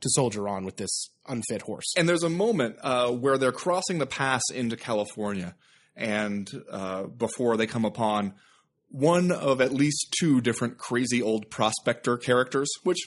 [0.00, 1.92] to soldier on with this unfit horse.
[1.94, 5.54] And there's a moment uh, where they're crossing the pass into California,
[5.94, 8.32] and uh, before they come upon
[8.90, 12.98] one of at least two different crazy old prospector characters, which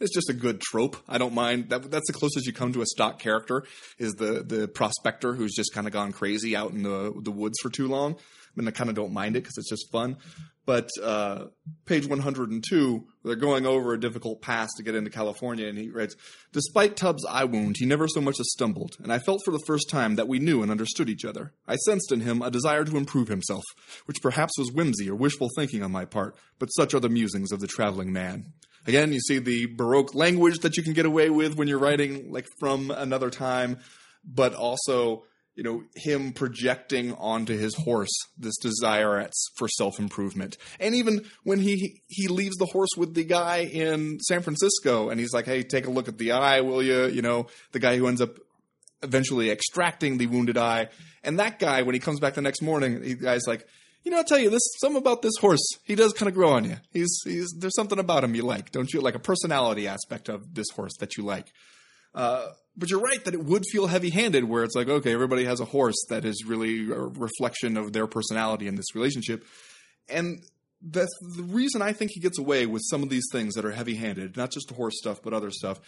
[0.00, 0.96] is just a good trope.
[1.08, 1.90] I don't mind that.
[1.90, 3.64] That's the closest you come to a stock character
[3.98, 7.58] is the the prospector who's just kind of gone crazy out in the the woods
[7.62, 8.16] for too long.
[8.56, 10.16] I mean, I kind of don't mind it because it's just fun.
[10.64, 11.46] But uh,
[11.86, 16.14] page 102, they're going over a difficult pass to get into California, and he writes,
[16.52, 19.62] Despite Tub's eye wound, he never so much as stumbled, and I felt for the
[19.66, 21.52] first time that we knew and understood each other.
[21.66, 23.64] I sensed in him a desire to improve himself,
[24.06, 27.50] which perhaps was whimsy or wishful thinking on my part, but such are the musings
[27.50, 28.52] of the traveling man.
[28.86, 32.30] Again, you see the Baroque language that you can get away with when you're writing
[32.30, 33.78] like from another time,
[34.24, 40.56] but also you know him projecting onto his horse this desire at, for self improvement,
[40.80, 45.20] and even when he he leaves the horse with the guy in San Francisco, and
[45.20, 47.96] he's like, "Hey, take a look at the eye, will you?" You know, the guy
[47.96, 48.38] who ends up
[49.02, 50.88] eventually extracting the wounded eye,
[51.22, 53.66] and that guy when he comes back the next morning, the guy's like.
[54.04, 54.62] You know, I'll tell you this.
[54.80, 55.64] Something about this horse.
[55.84, 56.76] He does kind of grow on you.
[56.92, 57.54] He's, he's.
[57.56, 59.00] There's something about him you like, don't you?
[59.00, 61.52] Like a personality aspect of this horse that you like.
[62.14, 65.44] Uh, but you're right that it would feel heavy handed where it's like, okay, everybody
[65.44, 69.44] has a horse that is really a reflection of their personality in this relationship.
[70.08, 70.42] And
[70.80, 73.72] that's the reason I think he gets away with some of these things that are
[73.72, 75.80] heavy handed, not just the horse stuff, but other stuff,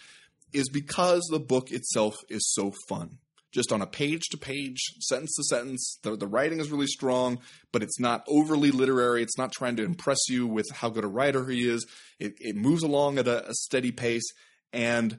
[0.53, 3.19] is because the book itself is so fun.
[3.51, 7.39] Just on a page to page, sentence to sentence, the, the writing is really strong,
[7.73, 9.23] but it's not overly literary.
[9.23, 11.87] It's not trying to impress you with how good a writer he is.
[12.19, 14.25] It, it moves along at a, a steady pace.
[14.73, 15.19] And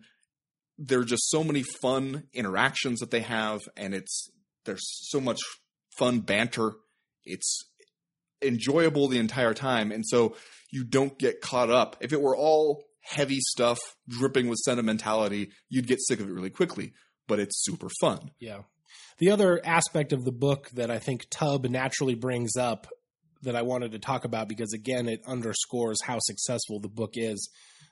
[0.78, 4.30] there are just so many fun interactions that they have, and it's
[4.66, 5.40] there's so much
[5.98, 6.74] fun banter.
[7.24, 7.70] It's
[8.42, 10.36] enjoyable the entire time, and so
[10.72, 11.98] you don't get caught up.
[12.02, 16.50] If it were all heavy stuff dripping with sentimentality, you'd get sick of it really
[16.50, 16.94] quickly.
[17.28, 18.32] But it's super fun.
[18.40, 18.62] Yeah.
[19.18, 22.88] The other aspect of the book that I think Tub naturally brings up
[23.44, 27.50] that I wanted to talk about because, again, it underscores how successful the book is,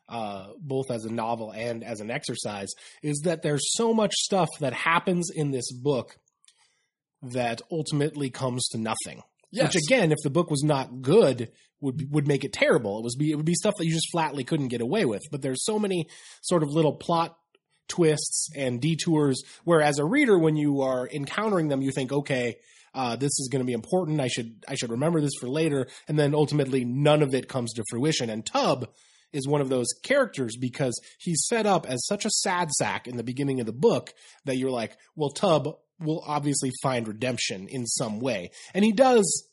[0.09, 2.69] uh, both as a novel and as an exercise,
[3.01, 6.17] is that there's so much stuff that happens in this book
[7.21, 9.21] that ultimately comes to nothing.
[9.51, 9.73] Yes.
[9.73, 12.97] Which, again, if the book was not good, would would make it terrible.
[12.97, 15.21] It was be it would be stuff that you just flatly couldn't get away with.
[15.31, 16.07] But there's so many
[16.41, 17.37] sort of little plot
[17.87, 22.55] twists and detours where as a reader when you are encountering them you think okay
[22.95, 25.85] uh, this is going to be important i should i should remember this for later
[26.07, 28.87] and then ultimately none of it comes to fruition and tub
[29.33, 33.17] is one of those characters because he's set up as such a sad sack in
[33.17, 34.13] the beginning of the book
[34.45, 38.51] that you're like well tub will obviously find redemption in some way.
[38.73, 39.47] And he does,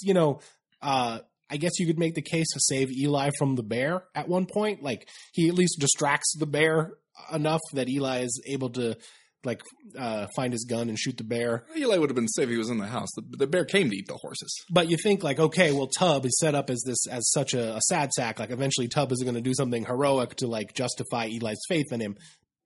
[0.00, 0.40] you know,
[0.82, 1.20] uh,
[1.50, 4.46] I guess you could make the case to save Eli from the bear at one
[4.46, 4.82] point.
[4.82, 6.92] Like he at least distracts the bear
[7.32, 8.96] enough that Eli is able to
[9.44, 9.62] like
[9.96, 11.64] uh, find his gun and shoot the bear.
[11.76, 13.08] Eli would have been safe if he was in the house.
[13.14, 14.52] The, the bear came to eat the horses.
[14.70, 17.76] But you think like, okay, well, Tub is set up as this as such a,
[17.76, 18.38] a sad sack.
[18.38, 22.00] Like eventually, Tub is going to do something heroic to like justify Eli's faith in
[22.00, 22.16] him.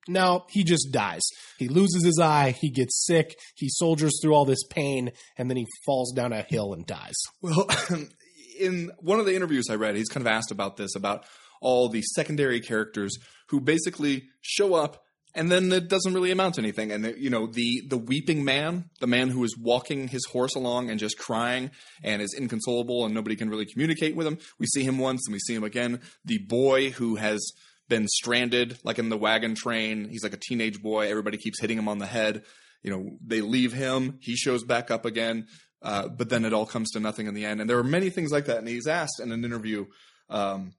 [0.08, 1.22] No, he just dies.
[1.58, 2.56] He loses his eye.
[2.60, 3.38] He gets sick.
[3.54, 7.14] He soldiers through all this pain, and then he falls down a hill and dies.
[7.40, 7.68] Well,
[8.58, 11.24] in one of the interviews I read, he's kind of asked about this about
[11.60, 13.16] all the secondary characters
[13.48, 15.04] who basically show up
[15.34, 16.92] and then it doesn't really amount to anything.
[16.92, 20.90] And you know, the the weeping man, the man who is walking his horse along
[20.90, 21.70] and just crying
[22.02, 24.38] and is inconsolable, and nobody can really communicate with him.
[24.58, 26.00] We see him once, and we see him again.
[26.24, 27.40] The boy who has
[27.88, 30.08] been stranded, like in the wagon train.
[30.08, 31.10] He's like a teenage boy.
[31.10, 32.42] Everybody keeps hitting him on the head.
[32.82, 34.18] You know, they leave him.
[34.20, 35.46] He shows back up again.
[35.82, 37.60] Uh, but then it all comes to nothing in the end.
[37.60, 38.58] And there are many things like that.
[38.58, 39.86] And he's asked in an interview
[40.30, 40.72] um,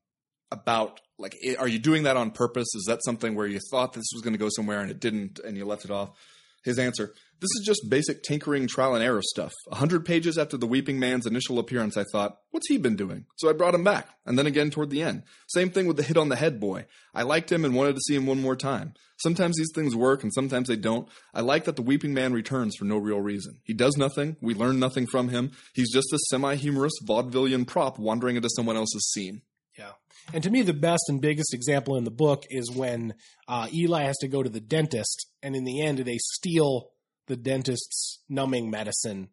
[0.52, 2.68] about like, are you doing that on purpose?
[2.76, 5.40] Is that something where you thought this was going to go somewhere and it didn't,
[5.40, 6.10] and you left it off?
[6.66, 9.52] His answer: This is just basic tinkering, trial and error stuff.
[9.72, 13.26] A hundred pages after the Weeping Man's initial appearance, I thought, "What's he been doing?"
[13.38, 15.24] So I brought him back, and then again toward the end.
[15.48, 16.86] Same thing with the hit on the head boy.
[17.14, 18.94] I liked him and wanted to see him one more time.
[19.18, 21.08] Sometimes these things work, and sometimes they don't.
[21.34, 23.60] I like that the Weeping Man returns for no real reason.
[23.64, 24.38] He does nothing.
[24.42, 25.52] We learn nothing from him.
[25.74, 29.42] He's just a semi-humorous vaudevillian prop wandering into someone else's scene.
[30.32, 33.16] And to me, the best and biggest example in the book is when
[33.48, 36.92] uh, Eli has to go to the dentist, and in the end, they steal
[37.28, 39.30] the dentist's numbing medicine,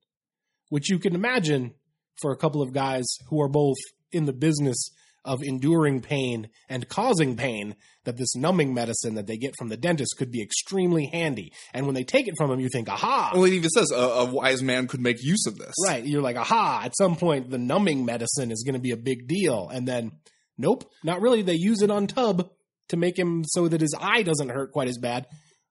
[0.68, 1.74] which you can imagine
[2.20, 3.76] for a couple of guys who are both
[4.12, 4.90] in the business
[5.24, 9.76] of enduring pain and causing pain that this numbing medicine that they get from the
[9.76, 11.52] dentist could be extremely handy.
[11.74, 13.32] And when they take it from him, you think, aha.
[13.34, 15.74] Well, it even says a, a wise man could make use of this.
[15.84, 16.04] Right.
[16.04, 19.28] You're like, aha, at some point, the numbing medicine is going to be a big
[19.28, 19.68] deal.
[19.68, 20.12] And then,
[20.60, 21.42] nope, not really.
[21.42, 22.50] They use it on Tub
[22.88, 25.26] to make him so that his eye doesn't hurt quite as bad.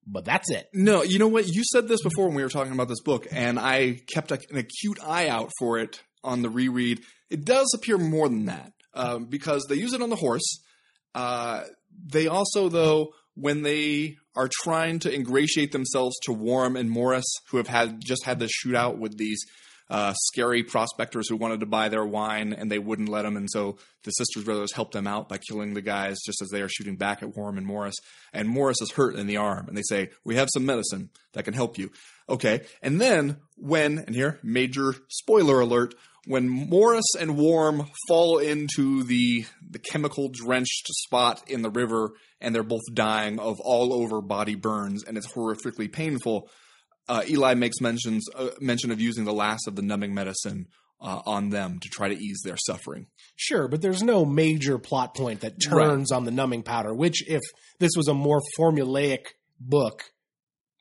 [0.07, 0.67] But that's it.
[0.73, 1.47] No, you know what?
[1.47, 4.57] You said this before when we were talking about this book, and I kept an
[4.57, 7.01] acute eye out for it on the reread.
[7.29, 10.63] It does appear more than that um, because they use it on the horse.
[11.13, 11.63] Uh,
[12.11, 17.57] they also, though, when they are trying to ingratiate themselves to Warm and Morris, who
[17.57, 19.43] have had just had this shootout with these
[19.89, 23.49] uh, scary prospectors who wanted to buy their wine and they wouldn't let them, and
[23.49, 26.69] so the sisters brothers helped them out by killing the guys just as they are
[26.69, 27.95] shooting back at Warm and Morris.
[28.33, 31.45] And Morris is hurt in the arm, and they say, "We have some medicine that
[31.45, 31.91] can help you."
[32.27, 39.03] Okay, and then when and here major spoiler alert when Morris and Warm fall into
[39.03, 44.21] the the chemical drenched spot in the river and they're both dying of all over
[44.21, 46.49] body burns and it's horrifically painful,
[47.09, 50.67] uh, Eli makes mentions uh, mention of using the last of the numbing medicine
[51.01, 53.07] uh, on them to try to ease their suffering.
[53.35, 57.41] Sure, but there's no major plot point that turns on the numbing powder, which, if
[57.79, 59.25] this was a more formulaic
[59.59, 60.03] book,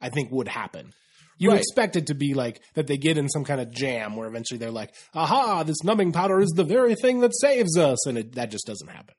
[0.00, 0.92] I think would happen.
[1.40, 1.60] You Right.
[1.60, 4.58] expect it to be like that they get in some kind of jam where eventually
[4.58, 8.04] they're like, aha, this numbing powder is the very thing that saves us.
[8.08, 9.14] And it, that just doesn't happen.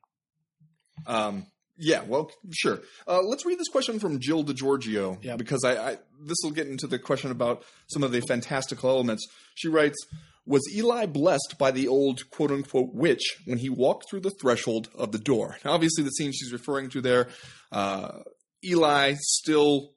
[1.07, 1.45] Um,
[1.79, 2.81] yeah, well, sure.
[3.07, 5.35] Uh, let's read this question from Jill DeGiorgio Yeah.
[5.37, 9.25] because I, I this will get into the question about some of the fantastical elements.
[9.55, 9.97] She writes,
[10.45, 14.89] "Was Eli blessed by the old quote unquote witch when he walked through the threshold
[14.95, 17.29] of the door?" Now, obviously, the scene she's referring to there,
[17.71, 18.19] uh,
[18.63, 19.93] Eli still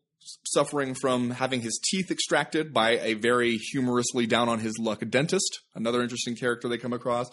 [0.46, 5.60] suffering from having his teeth extracted by a very humorously down on his luck dentist.
[5.74, 7.28] Another interesting character they come across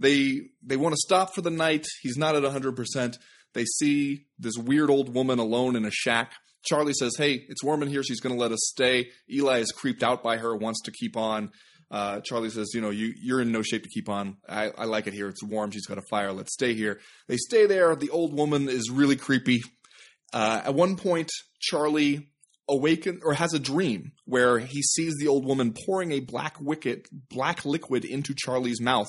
[0.00, 1.84] they they want to stop for the night.
[2.02, 3.16] He's not at 100%.
[3.54, 6.32] They see this weird old woman alone in a shack.
[6.64, 8.02] Charlie says, "Hey, it's warm in here.
[8.02, 11.16] She's going to let us stay." Eli is creeped out by her, wants to keep
[11.16, 11.50] on.
[11.90, 14.36] Uh, Charlie says, "You know, you you're in no shape to keep on.
[14.48, 15.28] I, I like it here.
[15.28, 15.70] It's warm.
[15.70, 16.32] She's got a fire.
[16.32, 17.96] Let's stay here." They stay there.
[17.96, 19.62] The old woman is really creepy.
[20.32, 21.30] Uh, at one point,
[21.60, 22.28] Charlie
[22.68, 27.08] awaken or has a dream where he sees the old woman pouring a black wicket,
[27.30, 29.08] black liquid into Charlie's mouth.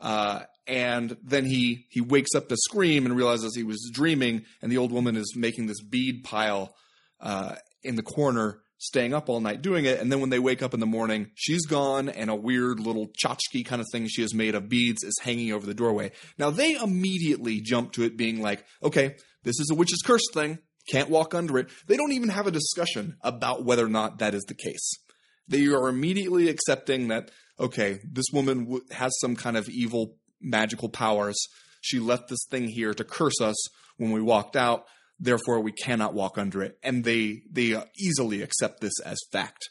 [0.00, 4.70] Uh, and then he he wakes up to scream and realizes he was dreaming, and
[4.70, 6.74] the old woman is making this bead pile
[7.20, 9.98] uh, in the corner, staying up all night doing it.
[9.98, 13.08] And then when they wake up in the morning, she's gone, and a weird little
[13.08, 16.12] tchotchke kind of thing she has made of beads is hanging over the doorway.
[16.38, 20.58] Now they immediately jump to it being like, okay, this is a witch's curse thing.
[20.90, 21.68] Can't walk under it.
[21.86, 24.94] They don't even have a discussion about whether or not that is the case
[25.48, 31.38] they are immediately accepting that okay this woman has some kind of evil magical powers
[31.80, 33.56] she left this thing here to curse us
[33.96, 34.84] when we walked out
[35.20, 36.78] Therefore, we cannot walk under it.
[36.82, 39.68] And they, they uh, easily accept this as fact.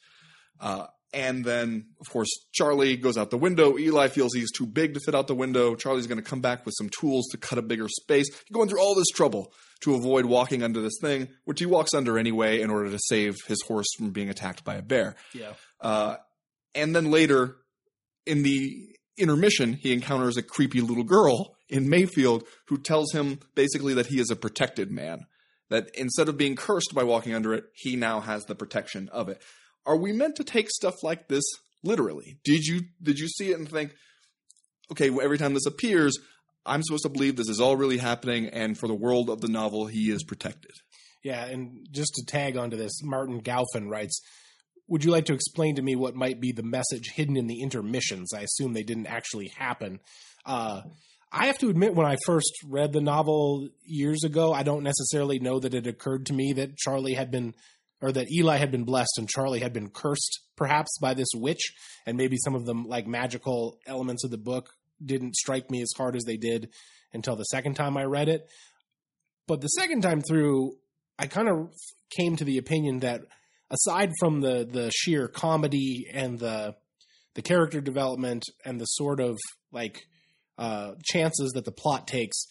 [0.59, 3.77] Uh, and then, of course, Charlie goes out the window.
[3.77, 5.75] Eli feels he's too big to fit out the window.
[5.75, 8.27] Charlie's going to come back with some tools to cut a bigger space.
[8.51, 12.17] Going through all this trouble to avoid walking under this thing, which he walks under
[12.17, 15.15] anyway in order to save his horse from being attacked by a bear.
[15.33, 15.53] Yeah.
[15.79, 16.17] Uh,
[16.75, 17.55] and then later,
[18.25, 23.93] in the intermission, he encounters a creepy little girl in Mayfield who tells him basically
[23.93, 25.25] that he is a protected man.
[25.69, 29.27] That instead of being cursed by walking under it, he now has the protection of
[29.27, 29.41] it.
[29.85, 31.43] Are we meant to take stuff like this
[31.83, 32.37] literally?
[32.43, 33.93] Did you did you see it and think,
[34.91, 36.17] okay, well, every time this appears,
[36.65, 39.47] I'm supposed to believe this is all really happening, and for the world of the
[39.47, 40.71] novel, he is protected.
[41.23, 44.21] Yeah, and just to tag onto this, Martin Galfin writes,
[44.87, 47.61] "Would you like to explain to me what might be the message hidden in the
[47.61, 48.33] intermissions?
[48.33, 49.99] I assume they didn't actually happen."
[50.45, 50.81] Uh,
[51.31, 55.39] I have to admit, when I first read the novel years ago, I don't necessarily
[55.39, 57.53] know that it occurred to me that Charlie had been,
[58.01, 61.73] or that Eli had been blessed and Charlie had been cursed, perhaps by this witch,
[62.05, 64.69] and maybe some of the like magical elements of the book
[65.03, 66.69] didn't strike me as hard as they did
[67.13, 68.47] until the second time I read it.
[69.47, 70.77] But the second time through,
[71.19, 71.73] I kind of
[72.09, 73.21] came to the opinion that
[73.69, 76.75] aside from the the sheer comedy and the
[77.35, 79.37] the character development and the sort of
[79.71, 80.07] like
[80.57, 82.47] uh, chances that the plot takes,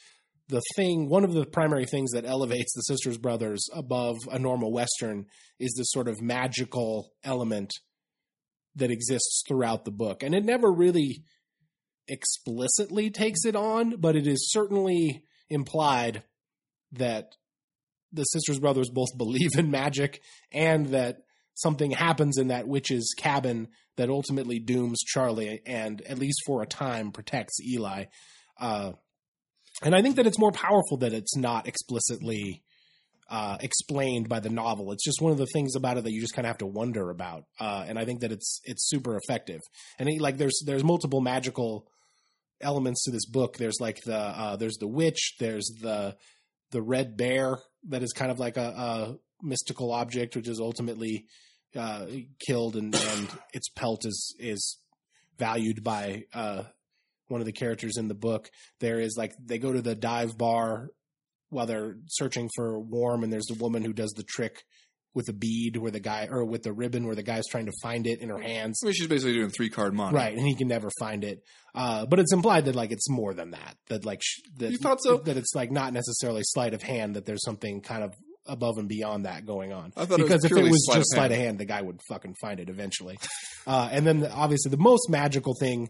[0.49, 4.73] the thing, one of the primary things that elevates the Sisters Brothers above a normal
[4.73, 5.27] Western
[5.59, 7.73] is this sort of magical element
[8.77, 10.23] that exists throughout the book.
[10.23, 11.25] And it never really
[12.07, 16.23] explicitly takes it on, but it is certainly implied
[16.93, 17.35] that
[18.17, 20.21] the Sisters Brothers both believe in magic
[20.53, 21.19] and that
[21.55, 26.67] something happens in that witch's cabin that ultimately dooms Charlie and, at least for a
[26.67, 28.05] time, protects Eli.
[28.61, 28.93] Uh,
[29.83, 32.62] and I think that it's more powerful that it's not explicitly
[33.29, 34.93] uh, explained by the novel.
[34.93, 36.67] It's just one of the things about it that you just kind of have to
[36.67, 37.45] wonder about.
[37.59, 39.61] Uh, and I think that it's it's super effective.
[39.99, 41.89] And it, like there's there's multiple magical
[42.61, 43.57] elements to this book.
[43.57, 45.35] There's like the uh, there's the witch.
[45.41, 46.17] There's the
[46.71, 47.59] the red bear
[47.89, 51.26] that is kind of like a, a mystical object, which is ultimately
[51.74, 52.07] uh,
[52.47, 54.78] killed, and, and its pelt is is
[55.39, 56.62] valued by uh,
[57.28, 58.51] one of the characters in the book.
[58.80, 60.91] There is like they go to the dive bar
[61.51, 64.64] while they're searching for warm, and there's the woman who does the trick
[65.17, 67.73] with a bead where the guy or with the ribbon where the guy's trying to
[67.83, 68.81] find it in her hands.
[68.85, 70.14] I mean, she's basically doing three card monte.
[70.14, 71.43] Right, and he can never find it.
[71.75, 73.77] Uh, but it's implied that like it's more than that.
[73.89, 75.17] That like sh- that You thought so?
[75.17, 77.17] that it's like not necessarily sleight of hand.
[77.17, 78.12] That there's something kind of
[78.45, 79.95] above and beyond that going on.
[79.97, 81.64] I thought it was because if it was sleight of just sleight of hand, the
[81.64, 83.17] guy would fucking find it eventually.
[83.67, 85.89] uh, and then the, obviously the most magical thing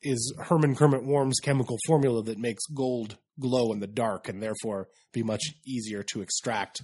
[0.00, 4.86] is Herman Kermit Warm's chemical formula that makes gold glow in the dark and therefore
[5.12, 6.82] be much easier to extract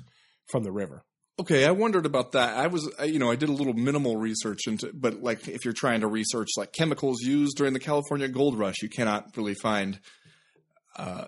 [0.50, 1.04] from the river.
[1.40, 2.58] Okay, I wondered about that.
[2.58, 5.72] I was, you know, I did a little minimal research into, but like if you're
[5.72, 10.00] trying to research like chemicals used during the California Gold Rush, you cannot really find
[10.96, 11.24] uh,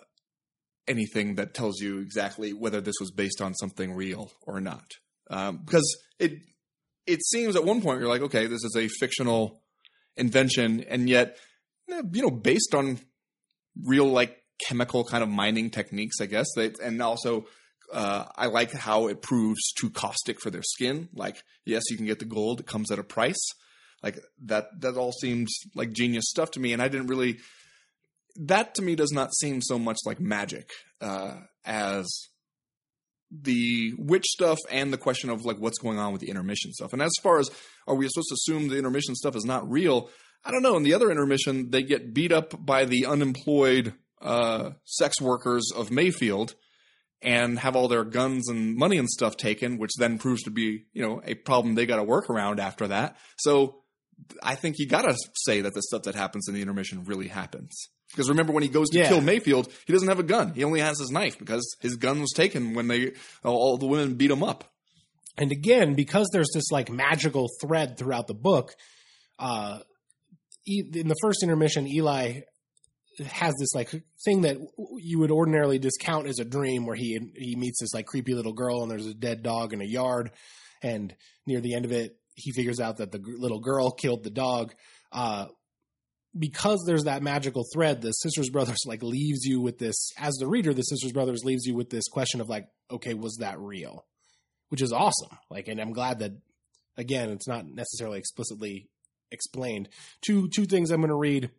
[0.87, 4.85] anything that tells you exactly whether this was based on something real or not.
[5.31, 6.33] Um, because it
[7.07, 9.63] it seems at one point you're like, okay, this is a fictional
[10.19, 11.39] invention, and yet,
[11.91, 13.01] eh, you know, based on
[13.83, 14.37] real like
[14.69, 16.49] chemical kind of mining techniques, I guess.
[16.55, 17.47] They, and also
[17.93, 21.09] uh, I like how it proves too caustic for their skin.
[21.15, 23.45] Like, yes, you can get the gold; it comes at a price.
[24.03, 24.81] Like that.
[24.81, 27.39] That all seems like genius stuff to me, and I didn't really.
[28.37, 30.71] That to me does not seem so much like magic
[31.03, 31.35] uh,
[31.67, 32.11] as
[33.31, 36.93] the witch stuff and the question of like what's going on with the intermission stuff.
[36.93, 37.51] And as far as
[37.87, 40.11] are we supposed to assume the intermission stuff is not real?
[40.45, 40.77] I don't know.
[40.77, 45.91] In the other intermission, they get beat up by the unemployed uh, sex workers of
[45.91, 46.55] Mayfield
[47.23, 50.85] and have all their guns and money and stuff taken, which then proves to be,
[50.93, 53.17] you know, a problem they got to work around after that.
[53.39, 53.83] So
[54.43, 57.29] I think you got to say that the stuff that happens in the intermission really
[57.29, 57.73] happens.
[58.11, 59.09] Because remember when he goes to Yeah.
[59.09, 60.53] kill Mayfield, he doesn't have a gun.
[60.55, 63.13] He only has his knife because his gun was taken when they
[63.43, 64.65] all the women beat him up.
[65.39, 68.75] And again, because there's this like magical thread throughout the book,
[69.39, 69.79] uh,
[70.67, 72.41] in the first intermission, Eli
[73.19, 73.91] has this like
[74.25, 74.57] thing that
[74.99, 78.53] you would ordinarily discount as a dream, where he he meets this like creepy little
[78.53, 80.31] girl, and there's a dead dog in a yard,
[80.83, 81.15] and
[81.47, 84.75] near the end of it, he figures out that the little girl killed the dog.
[85.11, 85.47] Uh,
[86.39, 90.47] because there's that magical thread, the Sisters Brothers like leaves you with this as the
[90.47, 90.73] reader.
[90.73, 94.07] The Sisters Brothers leaves you with this question of like, okay, was that real?
[94.69, 95.37] Which is awesome.
[95.51, 96.33] Like, and I'm glad that
[96.97, 98.89] again, it's not necessarily explicitly
[99.31, 99.89] explained.
[100.23, 101.51] Two two things I'm going to read.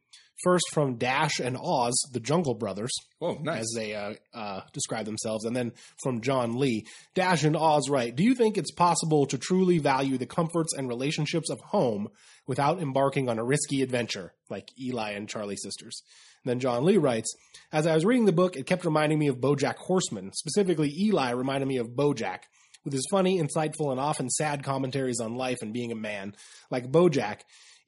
[0.43, 3.59] First from Dash and Oz, the Jungle Brothers, Oh, nice.
[3.61, 5.71] as they uh, uh, describe themselves, and then
[6.01, 6.86] from John Lee.
[7.13, 10.88] Dash and Oz write, Do you think it's possible to truly value the comforts and
[10.89, 12.09] relationships of home
[12.47, 16.01] without embarking on a risky adventure, like Eli and Charlie sisters?
[16.43, 17.34] And then John Lee writes,
[17.71, 20.31] As I was reading the book, it kept reminding me of Bojack Horseman.
[20.34, 22.39] Specifically, Eli reminded me of Bojack.
[22.84, 26.36] With his funny, insightful, and often sad commentaries on life and being a man,
[26.69, 27.39] like Bojack,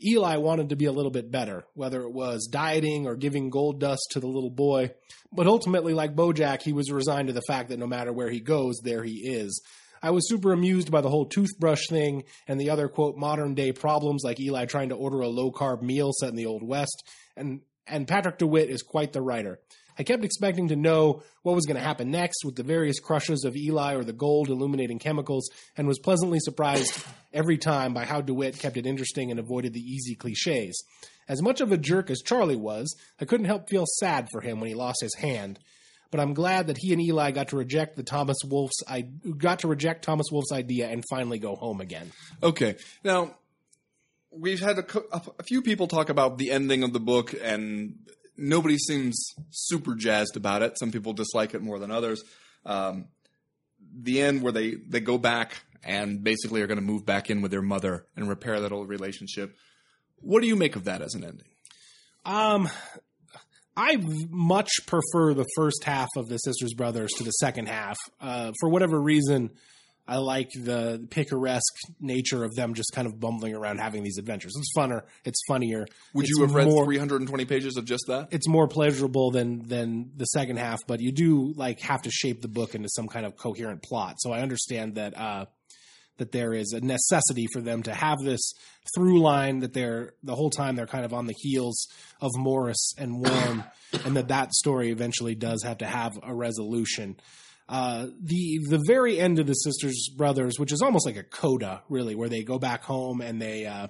[0.03, 3.79] Eli wanted to be a little bit better, whether it was dieting or giving gold
[3.79, 4.91] dust to the little boy.
[5.31, 8.39] But ultimately, like Bojack, he was resigned to the fact that no matter where he
[8.39, 9.61] goes, there he is.
[10.01, 13.71] I was super amused by the whole toothbrush thing and the other quote modern day
[13.71, 17.03] problems like Eli trying to order a low carb meal set in the old west
[17.35, 19.59] and and Patrick DeWitt is quite the writer.
[19.97, 23.43] I kept expecting to know what was going to happen next with the various crushes
[23.45, 28.21] of Eli or the gold illuminating chemicals, and was pleasantly surprised every time by how
[28.21, 30.83] DeWitt kept it interesting and avoided the easy cliches.
[31.27, 34.59] As much of a jerk as Charlie was, I couldn't help feel sad for him
[34.59, 35.59] when he lost his hand.
[36.11, 39.59] But I'm glad that he and Eli got to reject the Thomas Wolfe's I got
[39.59, 42.11] to reject Thomas Wolfe's idea and finally go home again.
[42.43, 42.75] Okay.
[43.03, 43.35] Now,
[44.31, 44.85] we've had a,
[45.39, 47.95] a few people talk about the ending of the book, and
[48.37, 50.77] nobody seems super jazzed about it.
[50.79, 52.23] Some people dislike it more than others.
[52.65, 53.07] Um,
[53.93, 57.41] the end where they, they go back and basically are going to move back in
[57.41, 59.55] with their mother and repair that old relationship.
[60.17, 61.47] What do you make of that as an ending?
[62.25, 62.67] Um,
[63.77, 63.97] I
[64.29, 67.97] much prefer the first half of the Sisters Brothers to the second half.
[68.19, 69.51] Uh, for whatever reason,
[70.07, 74.53] I like the picaresque nature of them just kind of bumbling around having these adventures.
[74.55, 75.01] It's funner.
[75.23, 75.87] It's funnier.
[76.13, 78.27] Would It's you have read more, 320 pages of just that?
[78.31, 82.41] It's more pleasurable than than the second half, but you do like have to shape
[82.41, 84.15] the book into some kind of coherent plot.
[84.19, 85.45] So I understand that uh,
[86.17, 88.53] that there is a necessity for them to have this
[88.95, 91.87] through line that they're the whole time they're kind of on the heels
[92.21, 93.63] of Morris and Worm,
[94.05, 97.17] and that that story eventually does have to have a resolution.
[97.67, 101.81] Uh, the the very end of the sisters brothers, which is almost like a coda,
[101.89, 103.87] really, where they go back home and they uh,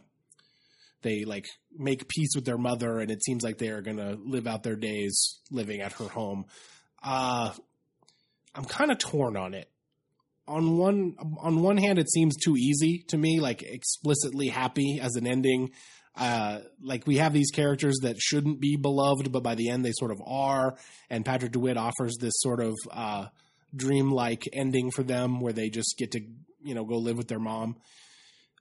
[1.01, 1.45] they like
[1.77, 4.63] make peace with their mother, and it seems like they are going to live out
[4.63, 6.45] their days living at her home.
[7.03, 7.51] Uh,
[8.55, 9.69] I'm kind of torn on it.
[10.47, 15.15] On one on one hand, it seems too easy to me, like explicitly happy as
[15.15, 15.71] an ending.
[16.15, 19.91] Uh, like we have these characters that shouldn't be beloved, but by the end they
[19.91, 20.77] sort of are.
[21.09, 23.25] And Patrick DeWitt offers this sort of uh,
[23.75, 26.21] dreamlike ending for them, where they just get to
[26.63, 27.77] you know go live with their mom.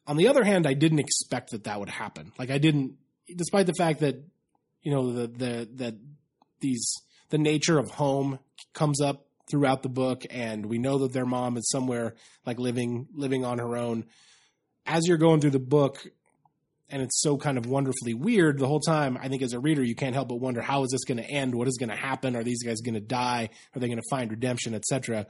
[0.06, 2.32] On the other hand, I didn't expect that that would happen.
[2.38, 2.96] Like I didn't,
[3.34, 4.16] despite the fact that
[4.82, 5.94] you know the the that
[6.60, 6.92] these
[7.30, 8.38] the nature of home
[8.72, 12.14] comes up throughout the book and we know that their mom is somewhere
[12.46, 14.04] like living living on her own
[14.86, 16.06] as you're going through the book
[16.88, 19.82] and it's so kind of wonderfully weird the whole time i think as a reader
[19.82, 21.54] you can't help but wonder how is this going to end?
[21.54, 22.36] What is going to happen?
[22.36, 23.48] Are these guys going to die?
[23.74, 25.26] Are they going to find redemption etc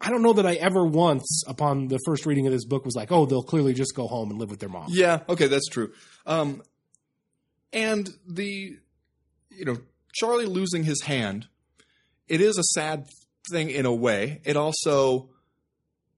[0.00, 2.96] i don't know that i ever once upon the first reading of this book was
[2.96, 4.86] like oh they'll clearly just go home and live with their mom.
[4.88, 5.92] Yeah, okay, that's true.
[6.26, 6.62] Um,
[7.72, 8.76] and the,
[9.50, 9.78] you know,
[10.12, 11.46] Charlie losing his hand,
[12.28, 13.06] it is a sad
[13.50, 14.40] thing in a way.
[14.44, 15.30] It also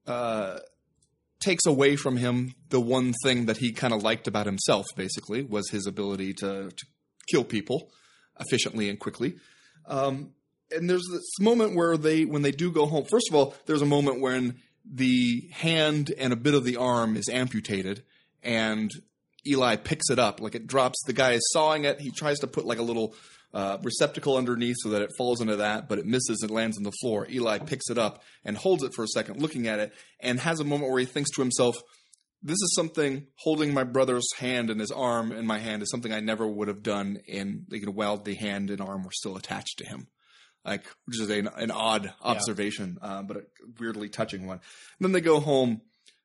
[0.05, 0.59] uh,
[1.45, 5.43] takes away from him the one thing that he kind of liked about himself, basically,
[5.43, 6.85] was his ability to, to
[7.31, 7.91] kill people
[8.39, 9.35] efficiently and quickly.
[9.87, 10.31] Um,
[10.71, 13.83] and there's this moment where they, when they do go home, first of all, there's
[13.83, 18.03] a moment when the hand and a bit of the arm is amputated
[18.41, 18.91] and
[19.47, 20.97] Eli picks it up, like it drops.
[21.05, 22.01] The guy is sawing it.
[22.01, 23.13] He tries to put like a little
[23.55, 26.83] uh, receptacle underneath so that it falls into that, but it misses and lands on
[26.83, 27.25] the floor.
[27.31, 30.59] Eli picks it up and holds it for a second, looking at it, and has
[30.59, 31.81] a moment where he thinks to himself,
[32.43, 36.11] "This is something holding my brother's hand and his arm in my hand is something
[36.11, 39.37] I never would have done in you know, while the hand and arm were still
[39.37, 40.07] attached to him."
[40.65, 43.43] Like, which is an, an odd observation, uh, but a
[43.79, 44.57] weirdly touching one.
[44.57, 45.81] And then they go home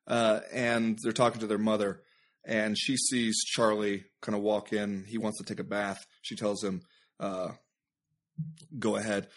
[0.07, 2.01] uh, and they're talking to their mother
[2.43, 5.05] and she sees Charlie kind of walk in.
[5.07, 6.05] He wants to take a bath.
[6.21, 6.81] She tells him,
[7.21, 7.51] uh,
[8.77, 9.29] "Go ahead."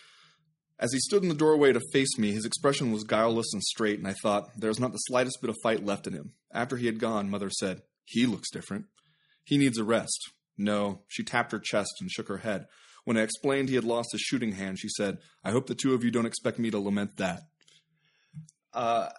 [0.78, 3.98] As he stood in the doorway to face me, his expression was guileless and straight,
[3.98, 6.32] and I thought there was not the slightest bit of fight left in him.
[6.52, 8.86] After he had gone, Mother said, "He looks different.
[9.44, 10.18] He needs a rest."
[10.56, 12.66] No, she tapped her chest and shook her head.
[13.04, 15.94] When I explained he had lost his shooting hand, she said, "I hope the two
[15.94, 17.42] of you don't expect me to lament that."
[18.72, 19.10] Uh,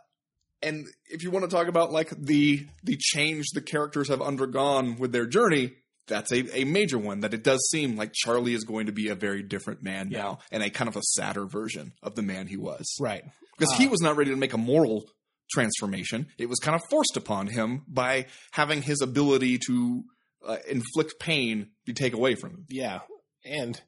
[0.61, 4.97] and if you want to talk about like the the change the characters have undergone
[4.97, 5.73] with their journey
[6.07, 9.09] that's a, a major one that it does seem like charlie is going to be
[9.09, 12.47] a very different man now and a kind of a sadder version of the man
[12.47, 13.23] he was right
[13.57, 15.05] because he was not ready to make a moral
[15.51, 16.25] transformation.
[16.39, 20.03] It was kind of forced upon him by having his ability to
[20.45, 22.65] uh, inflict pain be taken away from him.
[22.67, 23.01] Yeah.
[23.45, 23.79] And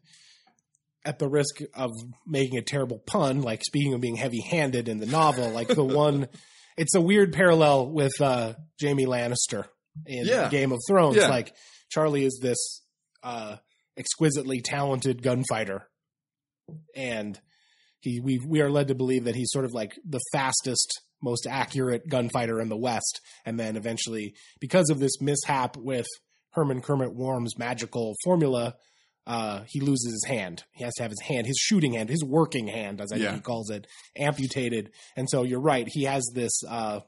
[1.03, 1.91] at the risk of
[2.26, 5.84] making a terrible pun, like speaking of being heavy handed in the novel, like the
[6.05, 6.28] one,
[6.78, 9.65] it's a weird parallel with uh, Jamie Lannister
[10.05, 10.49] in Yeah.
[10.49, 11.18] Game of Thrones.
[11.18, 11.30] Yeah.
[11.30, 11.55] Like
[11.90, 12.58] Charlie is this
[13.24, 13.58] uh,
[13.98, 15.88] exquisitely talented gunfighter,
[16.96, 17.40] and
[18.00, 21.48] he we we are led to believe that he's sort of like the fastest, most
[21.48, 26.08] accurate gunfighter in the West, and then eventually, because of this mishap with
[26.52, 28.76] Herman Kermit Warm's magical formula,
[29.26, 30.64] uh, he loses his hand.
[30.72, 33.26] He has to have his hand, his shooting hand, his working hand, as I Yeah.
[33.32, 34.92] think he calls it, amputated.
[35.16, 35.88] And so you're right.
[35.88, 37.02] He has this uh,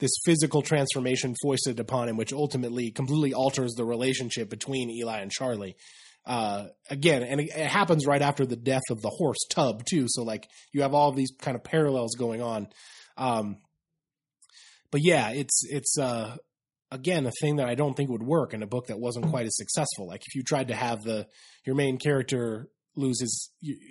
[0.00, 5.30] this physical transformation foisted upon him, which ultimately completely alters the relationship between Eli and
[5.30, 5.76] Charlie.
[6.24, 10.06] Uh, again, and it, it happens right after the death of the horse Tub too.
[10.08, 12.68] So like you have all these kind of parallels going on.
[13.16, 13.56] Um,
[14.90, 16.36] but yeah, it's it's uh,
[16.90, 19.46] again a thing that I don't think would work in a book that wasn't quite
[19.46, 20.06] as successful.
[20.06, 21.26] Like if you tried to have the
[21.64, 22.68] your main character
[22.98, 23.50] lose his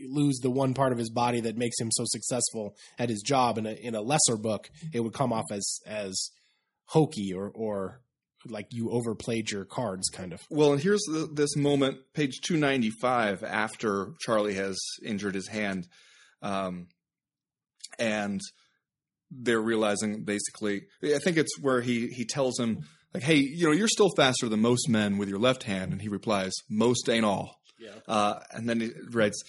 [0.09, 3.57] lose the one part of his body that makes him so successful at his job
[3.57, 6.31] in a in a lesser book, it would come off as as
[6.87, 8.01] hokey or or
[8.49, 10.41] like you overplayed your cards kind of.
[10.49, 15.87] Well, and here's the, this moment, page 295, after Charlie has injured his hand.
[16.41, 16.87] Um,
[17.99, 18.39] and
[19.31, 23.71] they're realizing basically, I think it's where he, he tells him, like, hey, you know,
[23.71, 25.91] you're still faster than most men with your left hand.
[25.91, 27.59] And he replies, most ain't all.
[27.79, 27.91] Yeah.
[28.07, 29.43] Uh, and then he writes,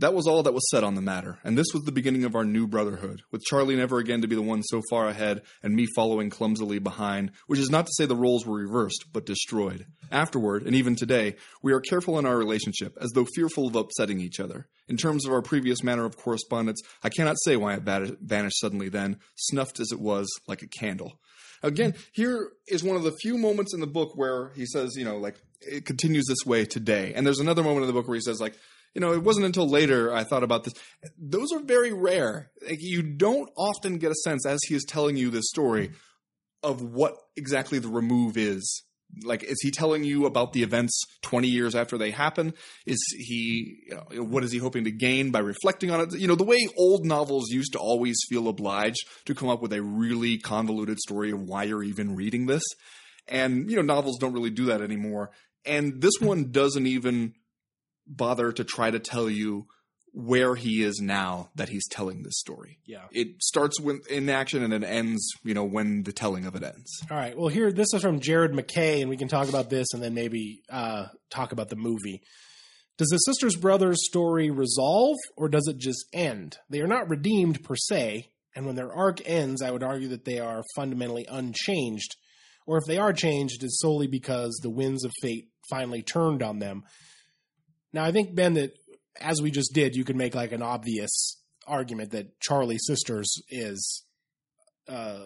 [0.00, 2.34] that was all that was said on the matter, and this was the beginning of
[2.34, 5.72] our new brotherhood, with Charlie never again to be the one so far ahead and
[5.72, 9.86] me following clumsily behind, which is not to say the roles were reversed, but destroyed.
[10.10, 14.18] Afterward, and even today, we are careful in our relationship, as though fearful of upsetting
[14.18, 14.66] each other.
[14.88, 17.84] In terms of our previous manner of correspondence, I cannot say why it
[18.20, 21.20] vanished suddenly then, snuffed as it was like a candle.
[21.62, 25.04] Again, here is one of the few moments in the book where he says, you
[25.04, 27.12] know, like, it continues this way today.
[27.14, 28.54] And there's another moment in the book where he says, like,
[28.94, 30.74] you know, it wasn't until later I thought about this.
[31.18, 32.50] Those are very rare.
[32.66, 35.90] Like, you don't often get a sense as he is telling you this story
[36.62, 38.84] of what exactly the remove is.
[39.22, 42.54] Like, is he telling you about the events 20 years after they happen?
[42.86, 46.18] Is he, you know, what is he hoping to gain by reflecting on it?
[46.18, 49.72] You know, the way old novels used to always feel obliged to come up with
[49.72, 52.64] a really convoluted story of why you're even reading this.
[53.28, 55.30] And, you know, novels don't really do that anymore.
[55.66, 57.34] And this one doesn't even
[58.06, 59.66] bother to try to tell you
[60.12, 62.78] where he is now that he's telling this story.
[62.86, 63.06] Yeah.
[63.10, 66.62] It starts with in action and it ends, you know, when the telling of it
[66.62, 67.00] ends.
[67.10, 67.36] All right.
[67.36, 70.14] Well, here this is from Jared McKay, and we can talk about this, and then
[70.14, 72.22] maybe uh, talk about the movie.
[72.96, 76.58] Does the sisters brothers story resolve, or does it just end?
[76.70, 80.24] They are not redeemed per se, and when their arc ends, I would argue that
[80.24, 82.14] they are fundamentally unchanged.
[82.66, 86.58] Or if they are changed, it's solely because the winds of fate finally turned on
[86.58, 86.84] them.
[87.92, 88.72] Now, I think Ben that
[89.20, 94.04] as we just did, you could make like an obvious argument that Charlie Sisters is
[94.88, 95.20] uh,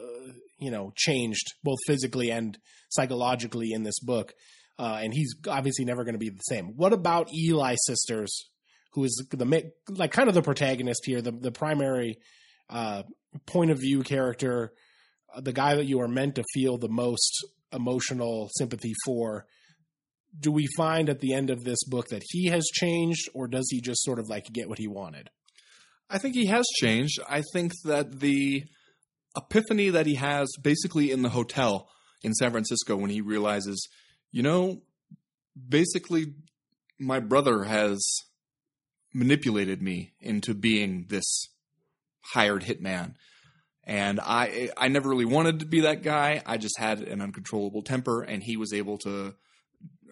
[0.58, 2.58] you know, changed both physically and
[2.90, 4.34] psychologically in this book.
[4.78, 6.76] Uh, and he's obviously never going to be the same.
[6.76, 8.48] What about Eli Sisters,
[8.92, 12.18] who is the like kind of the protagonist here, the the primary
[12.70, 13.02] uh,
[13.46, 14.72] point of view character,
[15.36, 19.46] the guy that you are meant to feel the most emotional sympathy for?
[20.38, 23.66] Do we find at the end of this book that he has changed, or does
[23.70, 25.30] he just sort of like get what he wanted?
[26.10, 27.18] I think he has changed.
[27.28, 28.64] I think that the
[29.36, 31.88] epiphany that he has basically in the hotel
[32.22, 33.88] in San Francisco when he realizes,
[34.32, 34.82] you know,
[35.68, 36.34] basically
[36.98, 38.00] my brother has
[39.14, 41.48] manipulated me into being this
[42.32, 43.14] hired hitman.
[43.88, 46.42] And I I never really wanted to be that guy.
[46.44, 49.34] I just had an uncontrollable temper and he was able to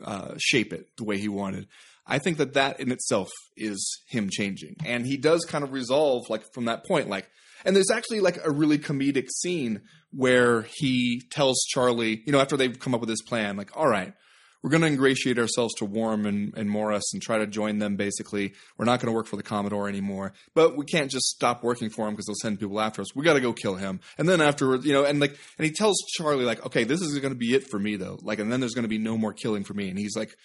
[0.03, 1.69] uh, shape it the way he wanted.
[2.07, 6.25] I think that that in itself is him changing, and he does kind of resolve
[6.31, 7.09] like from that point.
[7.09, 7.29] Like,
[7.65, 12.57] and there's actually like a really comedic scene where he tells Charlie, you know, after
[12.57, 14.15] they've come up with this plan, like, all right,
[14.63, 17.97] we're going to ingratiate ourselves to Warm and, and Morris and try to join them.
[17.97, 21.63] Basically, we're not going to work for the Commodore anymore, but we can't just stop
[21.63, 23.15] working for him because they'll send people after us.
[23.15, 25.73] We got to go kill him, and then afterwards, you know, and like, and he
[25.73, 28.19] tells Charlie like, okay, this is going to be it for me though.
[28.23, 30.37] Like, and then there's going to be no more killing for me, and he's like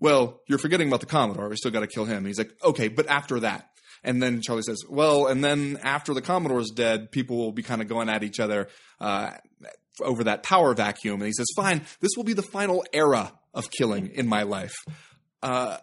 [0.00, 1.48] well, you're forgetting about the Commodore.
[1.48, 2.18] We still got to kill him.
[2.18, 3.70] And he's like, okay, but after that.
[4.02, 7.80] And then Charlie says, well, and then after the Commodore's dead, people will be kind
[7.80, 8.68] of going at each other
[9.00, 9.30] uh,
[10.02, 11.20] over that power vacuum.
[11.20, 14.74] And he says, fine, this will be the final era of killing in my life.
[15.42, 15.78] Uh,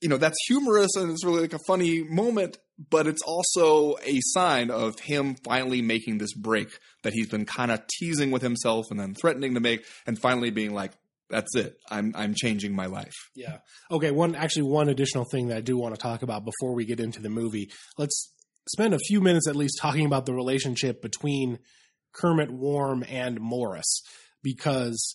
[0.00, 2.56] you know that's humorous and it's really like a funny moment
[2.88, 6.68] but it's also a sign of him finally making this break
[7.02, 10.50] that he's been kind of teasing with himself and then threatening to make and finally
[10.50, 10.92] being like
[11.28, 13.58] that's it i'm i'm changing my life Yeah.
[13.90, 14.10] Okay.
[14.10, 16.98] One actually one additional thing that I do want to talk about before we get
[16.98, 17.70] into the movie.
[17.98, 18.32] Let's
[18.68, 21.58] spend a few minutes at least talking about the relationship between
[22.12, 24.02] Kermit Warm and Morris
[24.42, 25.14] because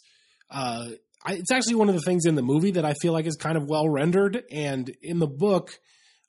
[0.50, 0.86] uh,
[1.26, 3.36] I, it's actually one of the things in the movie that I feel like is
[3.36, 5.80] kind of well rendered, and in the book,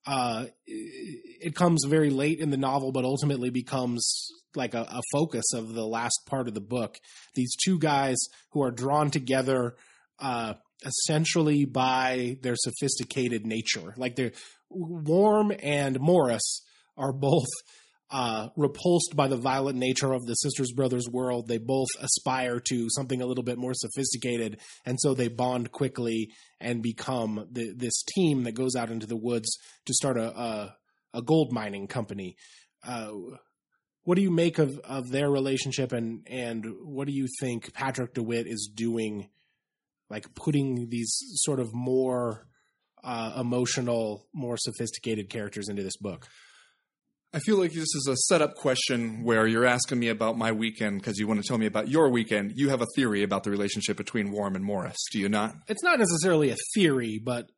[0.07, 5.45] uh, it comes very late in the novel, but ultimately becomes like a, a focus
[5.55, 6.99] of the last part of the book.
[7.35, 8.17] These two guys
[8.51, 9.77] who are drawn together.
[10.19, 13.95] Uh, essentially by their sophisticated nature.
[13.97, 14.33] Like they're
[14.69, 16.63] Warm and Morris
[16.97, 17.49] are both
[18.11, 21.49] uh, repulsed by the violent nature of the Sisters Brothers world.
[21.49, 26.31] They both aspire to something a little bit more sophisticated, and so they bond quickly
[26.61, 30.77] and become the, this team that goes out into the woods to start a a,
[31.15, 32.37] a gold mining company.
[32.87, 33.11] Uh,
[34.05, 38.15] what do you make of, of their relationship, and and what do you think Patrick
[38.15, 39.29] DeWitt is doing?
[40.09, 42.47] like putting these sort of more
[43.03, 46.27] uh, emotional, more sophisticated characters into this book.
[47.37, 51.03] I feel like this is a setup question where you're asking me about my weekend
[51.03, 52.55] because you want to tell me about your weekend.
[52.57, 55.55] You have a theory about the relationship between Warm and Morris, do you not?
[55.69, 57.51] It's not necessarily a theory, but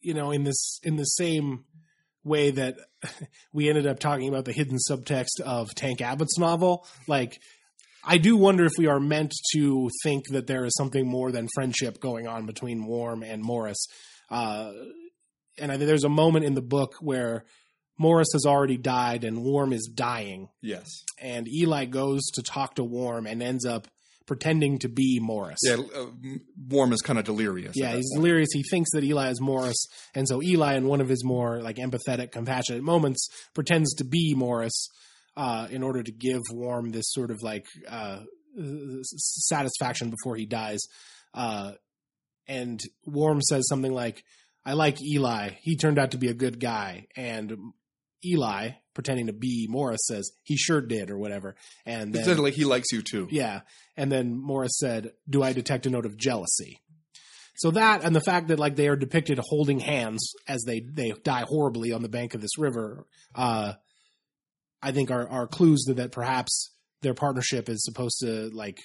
[0.00, 1.66] you know, in this in the same
[2.24, 2.76] way that
[3.52, 7.36] we ended up talking about the hidden subtext of Tank Abbott's novel, like
[8.06, 11.48] I do wonder if we are meant to think that there is something more than
[11.54, 13.84] friendship going on between Warm and Morris.
[14.30, 14.72] Uh,
[15.58, 17.44] and I think there's a moment in the book where
[17.98, 20.48] Morris has already died and Warm is dying.
[20.60, 20.88] Yes.
[21.20, 23.88] And Eli goes to talk to Warm and ends up
[24.26, 25.58] pretending to be Morris.
[25.62, 26.06] Yeah, uh,
[26.68, 27.74] Warm is kind of delirious.
[27.76, 28.48] Yeah, he's delirious.
[28.52, 31.76] He thinks that Eli is Morris, and so Eli, in one of his more like
[31.76, 34.88] empathetic, compassionate moments, pretends to be Morris
[35.36, 38.20] uh, in order to give Warm this sort of like uh,
[38.56, 40.80] satisfaction before he dies.
[41.32, 41.72] Uh,
[42.46, 44.22] and Warm says something like,
[44.64, 45.50] "I like Eli.
[45.60, 47.56] He turned out to be a good guy." And
[48.24, 51.56] Eli, pretending to be Morris, says, "He sure did," or whatever.
[51.84, 53.28] And It then, said like he likes you too.
[53.30, 53.60] yeah.
[53.96, 56.80] And then Morris said, "Do I detect a note of jealousy?"
[57.56, 61.12] So that and the fact that like they are depicted holding hands as they they
[61.22, 63.74] die horribly on the bank of this river, uh,
[64.82, 66.72] I think are are clues that perhaps
[67.02, 68.78] their partnership is supposed to like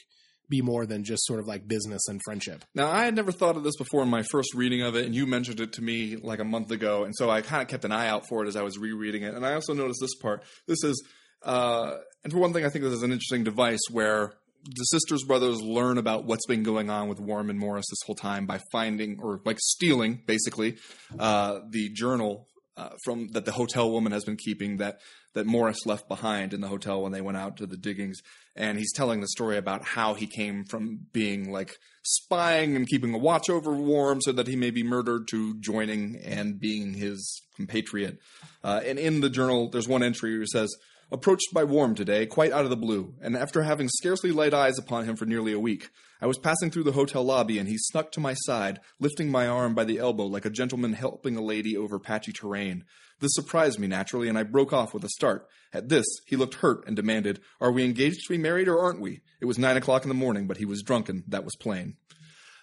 [0.49, 2.65] be more than just sort of like business and friendship.
[2.73, 5.15] Now, I had never thought of this before in my first reading of it, and
[5.15, 7.85] you mentioned it to me like a month ago, and so I kind of kept
[7.85, 9.35] an eye out for it as I was rereading it.
[9.35, 10.43] And I also noticed this part.
[10.67, 11.07] This is,
[11.43, 14.33] uh, and for one thing, I think this is an interesting device where
[14.65, 18.15] the sisters brothers learn about what's been going on with Warm and Morris this whole
[18.15, 20.77] time by finding or like stealing, basically,
[21.17, 22.47] uh, the journal.
[22.77, 24.99] Uh, from that the hotel woman has been keeping that
[25.33, 28.19] that Morris left behind in the hotel when they went out to the diggings,
[28.55, 33.13] and he's telling the story about how he came from being like spying and keeping
[33.13, 37.41] a watch over Warm so that he may be murdered to joining and being his
[37.55, 38.17] compatriot.
[38.63, 40.75] Uh, and in the journal, there's one entry it says,
[41.11, 44.77] Approached by Warm today, quite out of the blue, and after having scarcely laid eyes
[44.77, 45.89] upon him for nearly a week,
[46.21, 49.47] I was passing through the hotel lobby and he snuck to my side, lifting my
[49.47, 52.83] arm by the elbow like a gentleman helping a lady over patchy terrain.
[53.19, 55.47] This surprised me naturally, and I broke off with a start.
[55.73, 59.01] At this, he looked hurt and demanded, Are we engaged to be married or aren't
[59.01, 59.21] we?
[59.41, 61.95] It was nine o'clock in the morning, but he was drunken, that was plain.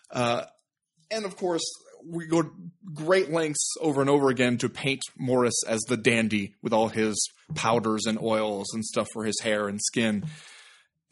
[0.09, 0.45] Uh,
[1.11, 1.65] and of course,
[2.09, 2.51] we go
[2.95, 7.17] great lengths over and over again to paint Morris as the dandy with all his
[7.55, 10.25] powders and oils and stuff for his hair and skin.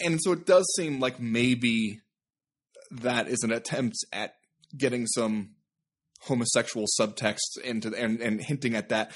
[0.01, 2.01] And so it does seem like maybe
[2.90, 4.34] that is an attempt at
[4.76, 5.51] getting some
[6.22, 9.12] homosexual subtext into and, and hinting at that.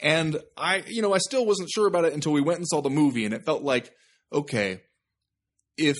[0.00, 2.80] And I, you know, I still wasn't sure about it until we went and saw
[2.80, 3.92] the movie, and it felt like,
[4.32, 4.80] okay,
[5.76, 5.96] if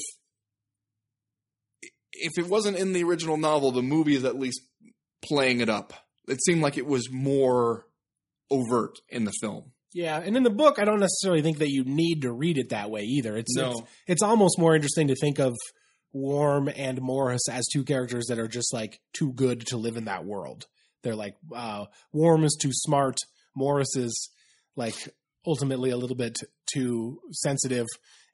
[2.12, 4.60] if it wasn't in the original novel, the movie is at least
[5.22, 5.92] playing it up.
[6.28, 7.86] It seemed like it was more
[8.50, 9.72] overt in the film.
[9.92, 12.68] Yeah, and in the book, I don't necessarily think that you need to read it
[12.68, 13.36] that way either.
[13.36, 13.70] It's No.
[13.70, 15.56] it's, it's almost more interesting to think of
[16.12, 20.04] Warm and Morris as two characters that are just like too good to live in
[20.04, 20.66] that world.
[21.02, 23.16] They're like uh, Warm is too smart,
[23.56, 24.30] Morris is
[24.76, 24.94] like
[25.46, 26.38] ultimately a little bit
[26.72, 27.86] too sensitive,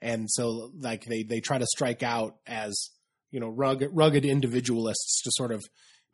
[0.03, 2.91] and so like they they try to strike out as
[3.31, 5.65] you know rugged rugged individualists to sort of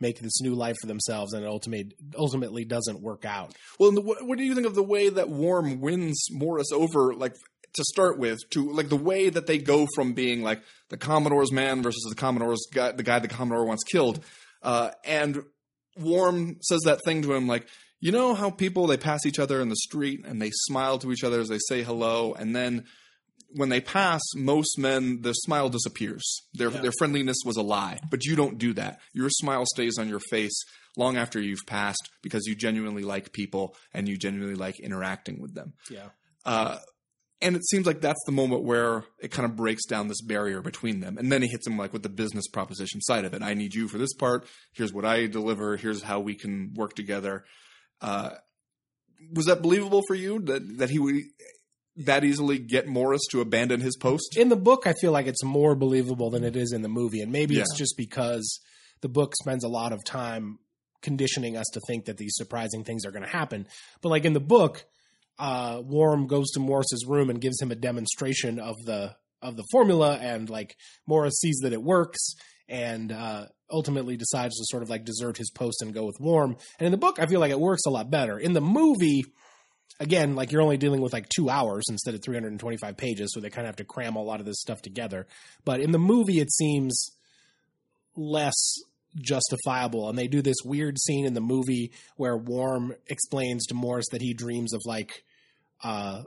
[0.03, 3.55] make this new life for themselves, and it ultimately ultimately doesn't work out.
[3.79, 7.35] Well, the, what, do you think of the way that Warm wins Morris over, like
[7.75, 11.51] to start with, to like the way that they go from being like the Commodore's
[11.51, 14.23] man versus the Commodore's guy, the guy the Commodore wants killed,
[14.63, 15.43] uh, and
[15.97, 17.67] Warm says that thing to him like,
[18.01, 21.13] you know how people they pass each other in the street and they smile to
[21.13, 22.85] each other as they say hello, and then
[23.55, 26.23] when they pass, most men the smile disappears.
[26.55, 26.81] Their Yeah.
[26.83, 29.01] their friendliness was a lie, but you don't do that.
[29.13, 30.59] Your smile stays on your face
[30.97, 35.55] long after you've passed because you genuinely like people and you genuinely like interacting with
[35.55, 35.73] them.
[35.91, 36.09] Yeah.
[36.45, 36.79] Uh,
[37.41, 40.61] and it seems like that's the moment where it kind of breaks down this barrier
[40.61, 41.19] between them.
[41.19, 43.43] And then he hits him like with the business proposition side of it.
[43.43, 44.47] I need you for this part.
[44.75, 45.77] Here's what I deliver.
[45.77, 47.45] Here's how we can work together.
[48.01, 48.31] Uh,
[49.33, 51.17] was that believable for you that that he would
[51.97, 54.37] that easily get Morris to abandon his post?
[54.37, 57.21] In the book, I feel like it's more believable than it is in the movie,
[57.21, 58.61] and maybe it's just because
[59.01, 60.59] the book spends a lot of time
[61.03, 63.67] conditioning us to think that these surprising things are going to happen.
[64.01, 64.85] But like in the book,
[65.39, 69.65] uh, Warm goes to Morris's room and gives him a demonstration of the of the
[69.73, 70.77] formula, and like
[71.07, 72.35] Morris sees that it works,
[72.69, 76.57] and uh, ultimately decides to sort of like desert his post and go with Warm.
[76.79, 78.39] And in the book, I feel like it works a lot better.
[78.39, 79.25] In the movie,
[80.01, 83.51] again, like you're only dealing with like two hours instead of 325 pages, so they
[83.51, 85.27] kind of have to cram a lot of this stuff together.
[85.65, 87.11] But in the movie, it seems
[88.17, 88.55] less
[89.17, 90.09] justifiable.
[90.09, 94.23] And they do this weird scene in the movie where Warm explains to Morris that
[94.23, 95.25] he dreams of like
[95.85, 96.23] uh,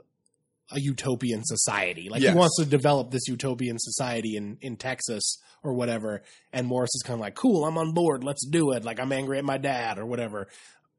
[0.70, 2.08] a utopian society.
[2.08, 2.32] Like Yes.
[2.32, 6.22] he wants to develop this utopian society in, in Texas or whatever.
[6.52, 8.22] And Morris is kind of like, cool, I'm on board.
[8.24, 8.84] Let's do it.
[8.84, 10.48] Like I'm angry at my dad or whatever.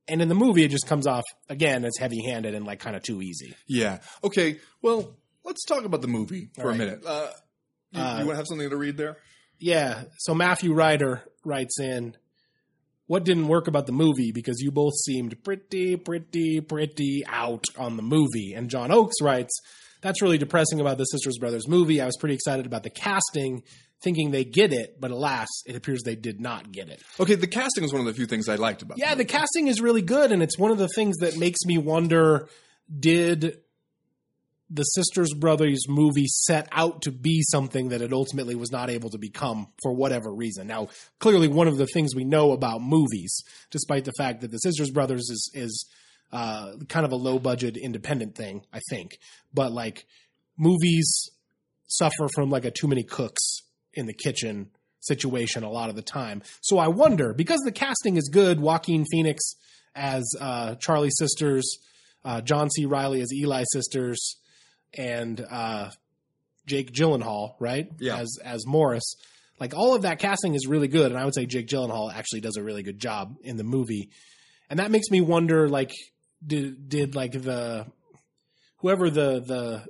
[0.07, 2.95] And in the movie, it just comes off again as heavy handed and like kind
[2.95, 3.55] of too easy.
[3.67, 3.99] Yeah.
[4.23, 4.59] Okay.
[4.81, 6.75] Well, let's talk about the movie for right.
[6.75, 7.03] a minute.
[7.05, 7.29] Uh,
[7.91, 9.17] you, Uh, you want to have something to read there?
[9.59, 10.03] Yeah.
[10.19, 12.15] So Matthew Ryder writes in,
[13.07, 17.95] what didn't work about the movie because you both seemed pretty, pretty, pretty out on
[17.95, 18.53] the movie.
[18.53, 19.57] And John Oakes writes,
[20.01, 22.01] that's really depressing about the Sisters Brothers movie.
[22.01, 23.63] I was pretty excited about the casting,
[24.01, 27.01] thinking they get it, but alas, it appears they did not get it.
[27.19, 28.97] Okay, the casting is one of the few things I liked about.
[28.97, 31.77] Yeah, the casting is really good, and it's one of the things that makes me
[31.77, 32.47] wonder:
[32.99, 33.59] Did
[34.69, 39.09] the Sisters Brothers movie set out to be something that it ultimately was not able
[39.09, 40.67] to become for whatever reason?
[40.67, 40.89] Now,
[41.19, 44.91] clearly, one of the things we know about movies, despite the fact that the Sisters
[44.91, 45.89] Brothers is is
[46.31, 49.17] uh, kind of a low budget independent thing, I think,
[49.53, 50.05] but like
[50.57, 51.31] movies
[51.87, 53.61] suffer from like a too many cooks
[53.97, 54.69] in the kitchen
[55.01, 56.41] situation a lot of the time.
[56.61, 59.53] So I wonder because the casting is good, Joaquin Phoenix
[59.95, 61.77] as uh, Charlie sisters,
[62.23, 62.85] uh, John C.
[62.85, 64.37] Reilly as Eli sisters,
[64.93, 65.89] and uh,
[66.65, 67.91] Jake Gyllenhaal, right?
[67.99, 68.17] Yeah.
[68.17, 69.15] As as Morris.
[69.59, 72.41] Like all of that casting is really good, and I would say Jake Gyllenhaal actually
[72.41, 74.11] does a really good job in the movie,
[74.69, 75.91] and that makes me wonder, like,
[76.45, 77.87] did did like the
[78.77, 79.85] whoever the the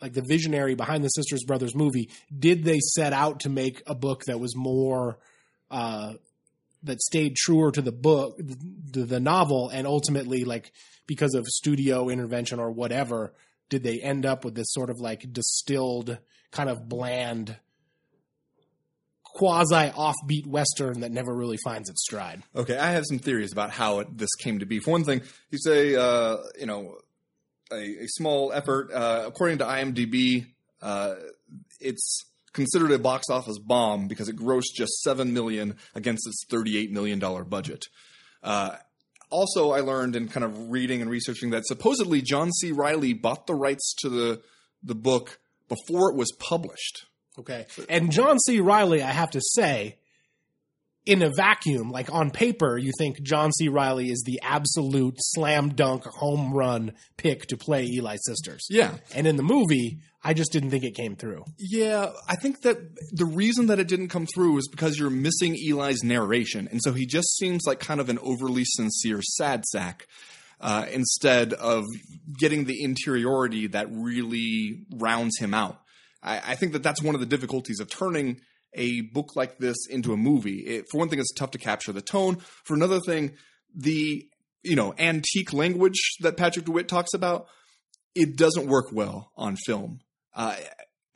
[0.00, 3.94] like the visionary behind the Sisters Brothers movie, did they set out to make a
[3.94, 5.18] book that was more
[5.70, 6.14] uh,
[6.84, 10.72] that stayed truer to the book, the, the novel, and ultimately, like
[11.06, 13.34] because of studio intervention or whatever,
[13.68, 16.18] did they end up with this sort of like distilled,
[16.52, 17.56] kind of bland,
[19.24, 22.42] quasi offbeat western that never really finds its stride?
[22.54, 24.78] Okay, I have some theories about how it, this came to be.
[24.78, 26.98] For one thing, you say, uh, you know,
[27.72, 28.92] a, a small effort.
[28.92, 30.46] Uh, according to IMDb,
[30.82, 31.14] uh,
[31.80, 36.90] it's considered a box office bomb because it grossed just seven million against its thirty-eight
[36.90, 37.86] million dollar budget.
[38.42, 38.76] Uh,
[39.30, 42.72] also, I learned in kind of reading and researching that supposedly John C.
[42.72, 44.42] Reilly bought the rights to the
[44.82, 45.38] the book
[45.68, 47.04] before it was published.
[47.38, 47.66] Okay.
[47.88, 48.60] And John C.
[48.60, 49.96] Reilly, I have to say,
[51.08, 53.68] in a vacuum, like on paper, you think John C.
[53.68, 58.66] Reilly is the absolute slam dunk home run pick to play Eli sisters.
[58.68, 61.44] Yeah, And in the movie, I just didn't think it came through.
[61.58, 62.76] Yeah, I think that
[63.10, 66.92] the reason that it didn't come through is because you're missing Eli's narration, and so
[66.92, 70.06] he just seems like kind of an overly sincere sad sack.
[70.60, 71.84] Uh, instead of
[72.36, 75.80] getting the interiority that really rounds him out,
[76.20, 78.40] I, I think that that's one of the difficulties of turning
[78.74, 80.58] a book like this into a movie.
[80.60, 82.36] It, for one thing, it's tough to capture the tone.
[82.64, 83.32] For another thing,
[83.74, 84.26] the
[84.62, 87.46] you know antique language that Patrick DeWitt talks about,
[88.14, 90.00] it doesn't work well on film.
[90.34, 90.56] Uh,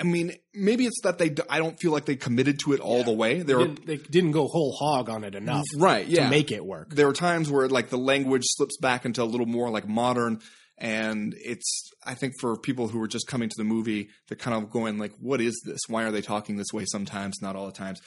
[0.00, 1.32] I mean, maybe it's that they.
[1.48, 3.04] I don't feel like they committed to it all Yeah.
[3.04, 3.42] the way.
[3.42, 6.24] They are didn't, they didn't go whole hog on it enough right, yeah.
[6.24, 6.90] to make it work.
[6.94, 10.40] there are times where like the language slips back into a little more like modern,
[10.82, 11.90] and it's.
[12.04, 14.98] I think for people who are just coming to the movie, they're kind of going
[14.98, 15.80] like, "What is this?
[15.88, 18.00] Why are they talking this way?" Sometimes, not all the times.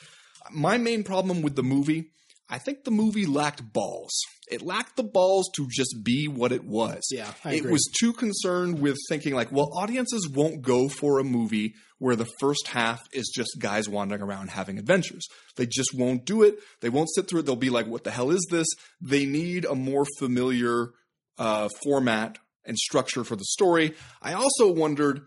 [0.51, 2.11] My main problem with the movie
[2.47, 4.11] I think the movie lacked balls.
[4.51, 7.03] It lacked the balls to just be what it was.
[7.11, 7.71] Yeah, I it agree.
[7.71, 12.27] was too concerned with thinking like, well, audiences won't go for a movie where the
[12.39, 15.25] first half is just guys wandering around having adventures.
[15.55, 16.59] They just won't do it.
[16.81, 17.45] They won't sit through it.
[17.47, 18.67] They'll be like, what the hell is this?
[19.01, 20.89] They need a more familiar
[21.39, 23.93] uh, format and structure for the story.
[24.21, 25.21] I also wondered,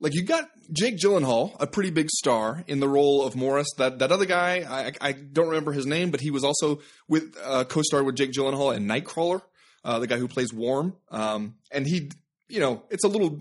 [0.00, 3.68] like, you got Jake Gyllenhaal, a pretty big star, in the role of Morris.
[3.78, 7.36] That that other guy, I, I don't remember his name, but he was also with
[7.42, 9.42] uh, co-starred with Jake Gyllenhaal in Nightcrawler,
[9.84, 10.96] uh, the guy who plays Warm.
[11.10, 12.10] Um, and he,
[12.48, 13.40] you know, it's a little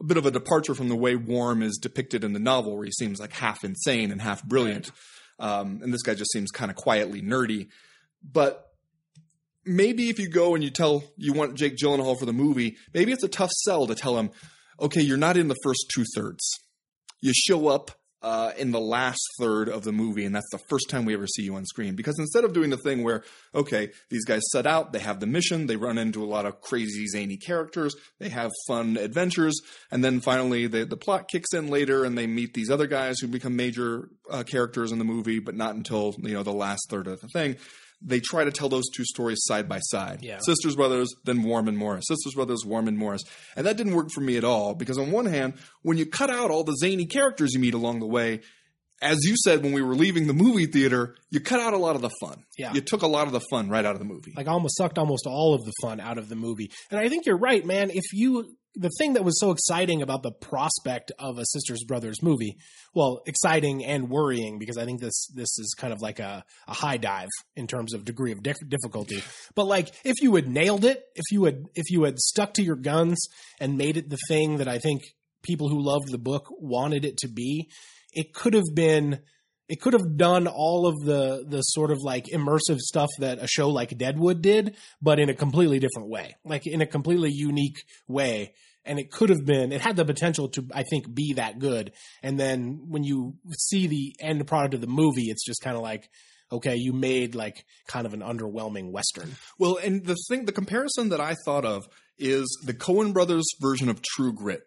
[0.00, 2.84] a bit of a departure from the way Warm is depicted in the novel, where
[2.84, 4.90] he seems like half insane and half brilliant.
[5.38, 7.68] Um, and this guy just seems kind of quietly nerdy.
[8.22, 8.71] But
[9.64, 13.12] maybe if you go and you tell you want Jake Gyllenhaal for the movie, maybe
[13.12, 14.30] it's a tough sell to tell him,
[14.80, 16.48] okay, you're not in the first two thirds.
[17.20, 17.92] You show up
[18.22, 21.26] uh, in the last third of the movie, and that's the first time we ever
[21.26, 21.96] see you on screen.
[21.96, 25.26] Because instead of doing the thing where, okay, these guys set out, they have the
[25.26, 29.60] mission, they run into a lot of crazy, zany characters, they have fun adventures,
[29.90, 33.18] and then finally the, the plot kicks in later, and they meet these other guys
[33.20, 36.86] who become major uh, characters in the movie, but not until you know the last
[36.90, 37.56] third of the thing
[38.04, 40.20] they try to tell those two stories side by side.
[40.22, 40.38] Yeah.
[40.44, 42.04] Sisters Brothers, then Warm and Morris.
[42.08, 43.22] Sisters Brothers, Warm and Morris.
[43.56, 46.30] And that didn't work for me at all because on one hand, when you cut
[46.30, 48.40] out all the zany characters you meet along the way,
[49.00, 51.96] as you said when we were leaving the movie theater, you cut out a lot
[51.96, 52.44] of the fun.
[52.56, 52.72] Yeah.
[52.72, 54.32] You took a lot of the fun right out of the movie.
[54.36, 56.70] like almost sucked almost all of the fun out of the movie.
[56.90, 57.90] And I think you're right, man.
[57.90, 62.22] If you the thing that was so exciting about the prospect of a Sisters Brothers
[62.22, 62.56] movie,
[62.94, 66.74] well, exciting and worrying because I think this this is kind of like a, a
[66.74, 69.22] high dive in terms of degree of dif- difficulty.
[69.54, 72.62] But like if you had nailed it, if you had if you had stuck to
[72.62, 73.18] your guns
[73.60, 75.02] and made it the thing that I think
[75.42, 77.68] people who loved the book wanted it to be,
[78.12, 79.20] it could have been
[79.68, 83.46] it could have done all of the the sort of like immersive stuff that a
[83.46, 87.84] show like Deadwood did, but in a completely different way, like in a completely unique
[88.08, 88.54] way.
[88.84, 91.92] And it could have been, it had the potential to, I think, be that good.
[92.20, 95.82] And then when you see the end product of the movie, it's just kind of
[95.82, 96.10] like,
[96.50, 99.36] okay, you made like kind of an underwhelming Western.
[99.56, 101.84] Well, and the thing, the comparison that I thought of
[102.18, 104.62] is the Coen brothers version of True Grit.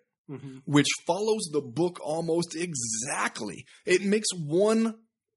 [0.66, 3.66] Which follows the book almost exactly.
[3.86, 4.96] It makes one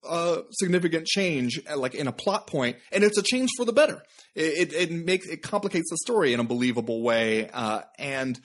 [0.09, 3.73] uh, significant change, uh, like in a plot point, and it's a change for the
[3.73, 4.03] better.
[4.35, 8.39] It, it, it makes it complicates the story in a believable way, uh, and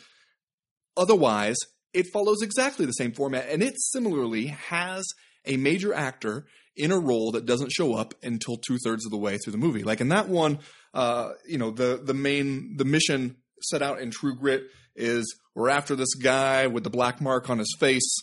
[0.98, 1.58] otherwise,
[1.94, 5.06] it follows exactly the same format, and it similarly has
[5.46, 9.18] a major actor in a role that doesn't show up until two thirds of the
[9.18, 9.84] way through the movie.
[9.84, 10.60] Like in that one,
[10.94, 14.64] uh, you know, the the main the mission set out in True Grit
[14.96, 18.16] is we're after this guy with the black mark on his face.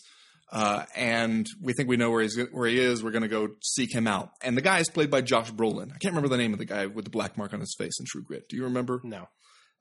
[0.51, 3.01] Uh, and we think we know where he's where he is.
[3.03, 4.31] We're going to go seek him out.
[4.41, 5.93] And the guy is played by Josh Brolin.
[5.93, 7.93] I can't remember the name of the guy with the black mark on his face
[7.99, 8.49] in True Grit.
[8.49, 8.99] Do you remember?
[9.03, 9.29] No.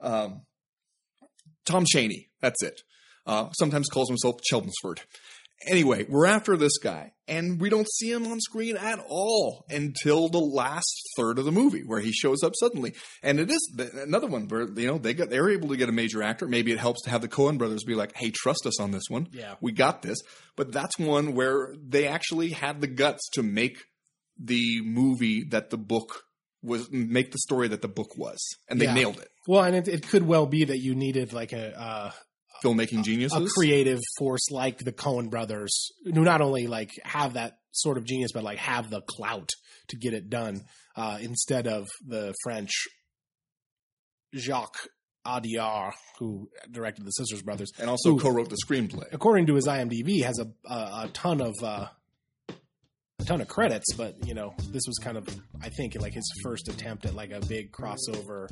[0.00, 0.42] Um,
[1.66, 2.28] Tom Chaney.
[2.40, 2.82] That's it.
[3.26, 5.02] Uh, sometimes calls himself Chelmsford.
[5.66, 10.28] Anyway, we're after this guy, and we don't see him on screen at all until
[10.28, 12.94] the last third of the movie, where he shows up suddenly.
[13.22, 13.60] And it is
[13.94, 16.48] another one where you know they got they're able to get a major actor.
[16.48, 19.04] Maybe it helps to have the Coen brothers be like, "Hey, trust us on this
[19.08, 19.28] one.
[19.32, 19.56] Yeah.
[19.60, 20.18] we got this."
[20.56, 23.78] But that's one where they actually had the guts to make
[24.42, 26.22] the movie that the book
[26.62, 28.38] was, make the story that the book was,
[28.68, 28.94] and they Yeah.
[28.94, 29.28] nailed it.
[29.46, 32.10] Well, and it, it could well be that you needed like a, uh,
[32.64, 33.38] Filmmaking geniuses.
[33.40, 38.04] a creative force like the Coen brothers, who not only like have that sort of
[38.04, 39.50] genius, but like have the clout
[39.88, 40.62] to get it done,
[40.96, 42.70] uh, instead of the French
[44.34, 44.88] Jacques
[45.26, 47.70] Audiard, who directed the Sisters Brothers.
[47.78, 48.18] and also Ooh.
[48.18, 49.06] co-wrote the screenplay.
[49.12, 51.86] According to his IMDb, has a a, a ton of uh,
[53.18, 55.28] a ton of credits, but you know this was kind of
[55.62, 58.48] I think like his first attempt at like a big crossover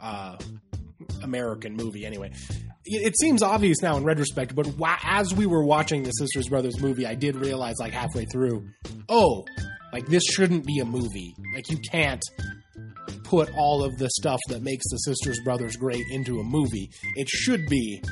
[0.00, 0.36] uh,
[1.22, 2.04] American movie.
[2.06, 2.32] Anyway,
[2.84, 4.68] it, seems obvious now in retrospect, but
[5.04, 8.68] as we were watching the Sisters Brothers movie, I did realize like halfway through,
[9.08, 9.44] oh,
[9.92, 11.34] like this shouldn't be a movie.
[11.54, 12.22] Like you can't
[13.24, 16.90] put all of the stuff that makes the Sisters Brothers great into a movie.
[17.16, 18.02] It should be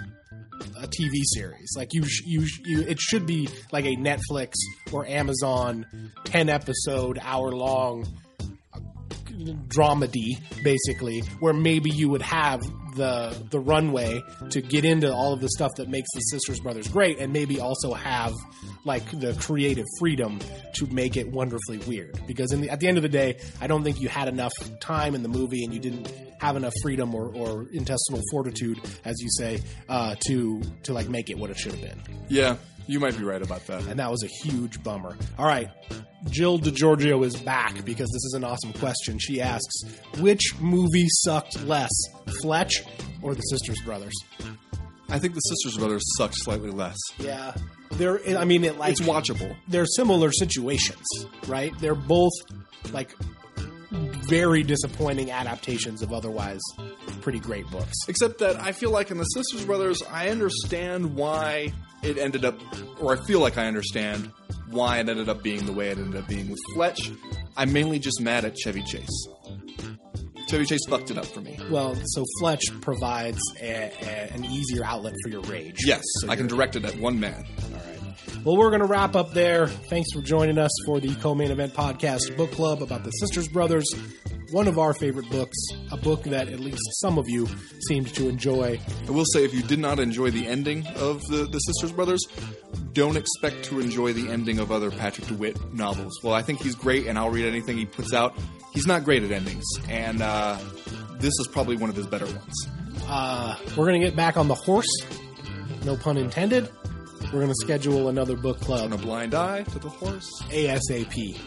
[0.77, 1.75] a TV series.
[1.77, 4.55] Like you, you, you, it should be like a Netflix
[4.93, 5.87] or Amazon
[6.25, 8.07] ten episode, hour long
[8.73, 8.79] uh,
[9.69, 12.61] dramedy, basically, where maybe you would have
[12.97, 16.89] the the runway to get into all of the stuff that makes the Sisters Brothers
[16.89, 18.33] great, and maybe also have
[18.85, 20.39] like the creative freedom
[20.75, 22.19] to make it wonderfully weird.
[22.27, 24.53] Because in the, at the end of the day, I don't think you had enough
[24.81, 26.11] time in the movie, and you didn't
[26.41, 31.31] have enough freedom or, or intestinal fortitude, as you say, uh, to to like make
[31.31, 32.03] it what it should have been.
[32.29, 32.57] Yeah,
[32.87, 33.87] You might be right about that.
[33.87, 35.17] and that was a huge bummer.
[35.39, 35.69] All right,
[36.31, 39.19] Jill DeGiorgio is back because this is an awesome question.
[39.19, 39.85] She asks,
[40.19, 41.91] which movie sucked less,
[42.43, 42.83] Fletch
[43.23, 44.15] or The Sisters Brothers?
[45.09, 46.97] I think the Sisters Brothers sucked slightly less.
[47.19, 47.55] Yeah,
[47.93, 48.21] they're.
[48.39, 49.55] I mean, it like It's watchable.
[49.69, 51.05] they're similar situations,
[51.47, 51.73] right?
[51.79, 52.33] They're both
[52.93, 53.15] like
[53.91, 56.61] very disappointing adaptations of otherwise
[57.21, 57.95] pretty great books.
[58.09, 61.73] Except that I feel like in the Sisters Brothers, I understand why
[62.03, 62.59] it ended up,
[63.01, 64.31] or I feel like I understand
[64.71, 66.51] why it ended up being the way it ended up being.
[66.51, 67.11] With Fletch,
[67.57, 69.29] I'm mainly just mad at Chevy Chase.
[70.49, 71.59] Chevy Chase fucked it up for me.
[71.71, 75.81] Well, so Fletch provides a, a, an easier outlet for your rage.
[75.87, 77.45] Yes, So I can direct it at one man.
[77.73, 78.45] All right.
[78.45, 79.67] Well, we're going to wrap up there.
[79.69, 83.87] Thanks for joining us for the co-main event podcast book club about the Sisters Brothers.
[84.51, 85.57] One of our favorite books,
[85.91, 87.49] a book that at least some of you
[87.89, 88.79] seemed to enjoy.
[89.09, 92.23] I will say, if you did not enjoy the ending of the, the Sisters Brothers,
[92.93, 96.21] don't expect to enjoy the ending of other Patrick DeWitt novels.
[96.23, 98.37] Well, I think he's great, and I'll read anything he puts out
[98.75, 100.59] he's not great at endings, and uh,
[101.19, 102.69] this is probably one of his better ones.
[103.07, 104.87] Uh, we're going to get back on the horse,
[105.85, 106.69] no pun intended.
[107.33, 108.85] We're going to schedule another book club.
[108.85, 110.31] And a blind eye to the horse.
[110.51, 111.39] ASAP.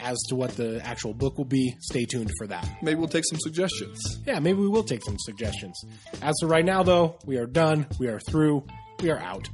[0.00, 2.68] As to what the actual book will be, stay tuned for that.
[2.82, 4.18] Maybe we'll take some suggestions.
[4.26, 5.82] Yeah, maybe we will take some suggestions.
[6.20, 7.86] As for right now, though, we are done.
[7.98, 8.64] We are through.
[9.00, 9.48] We are out.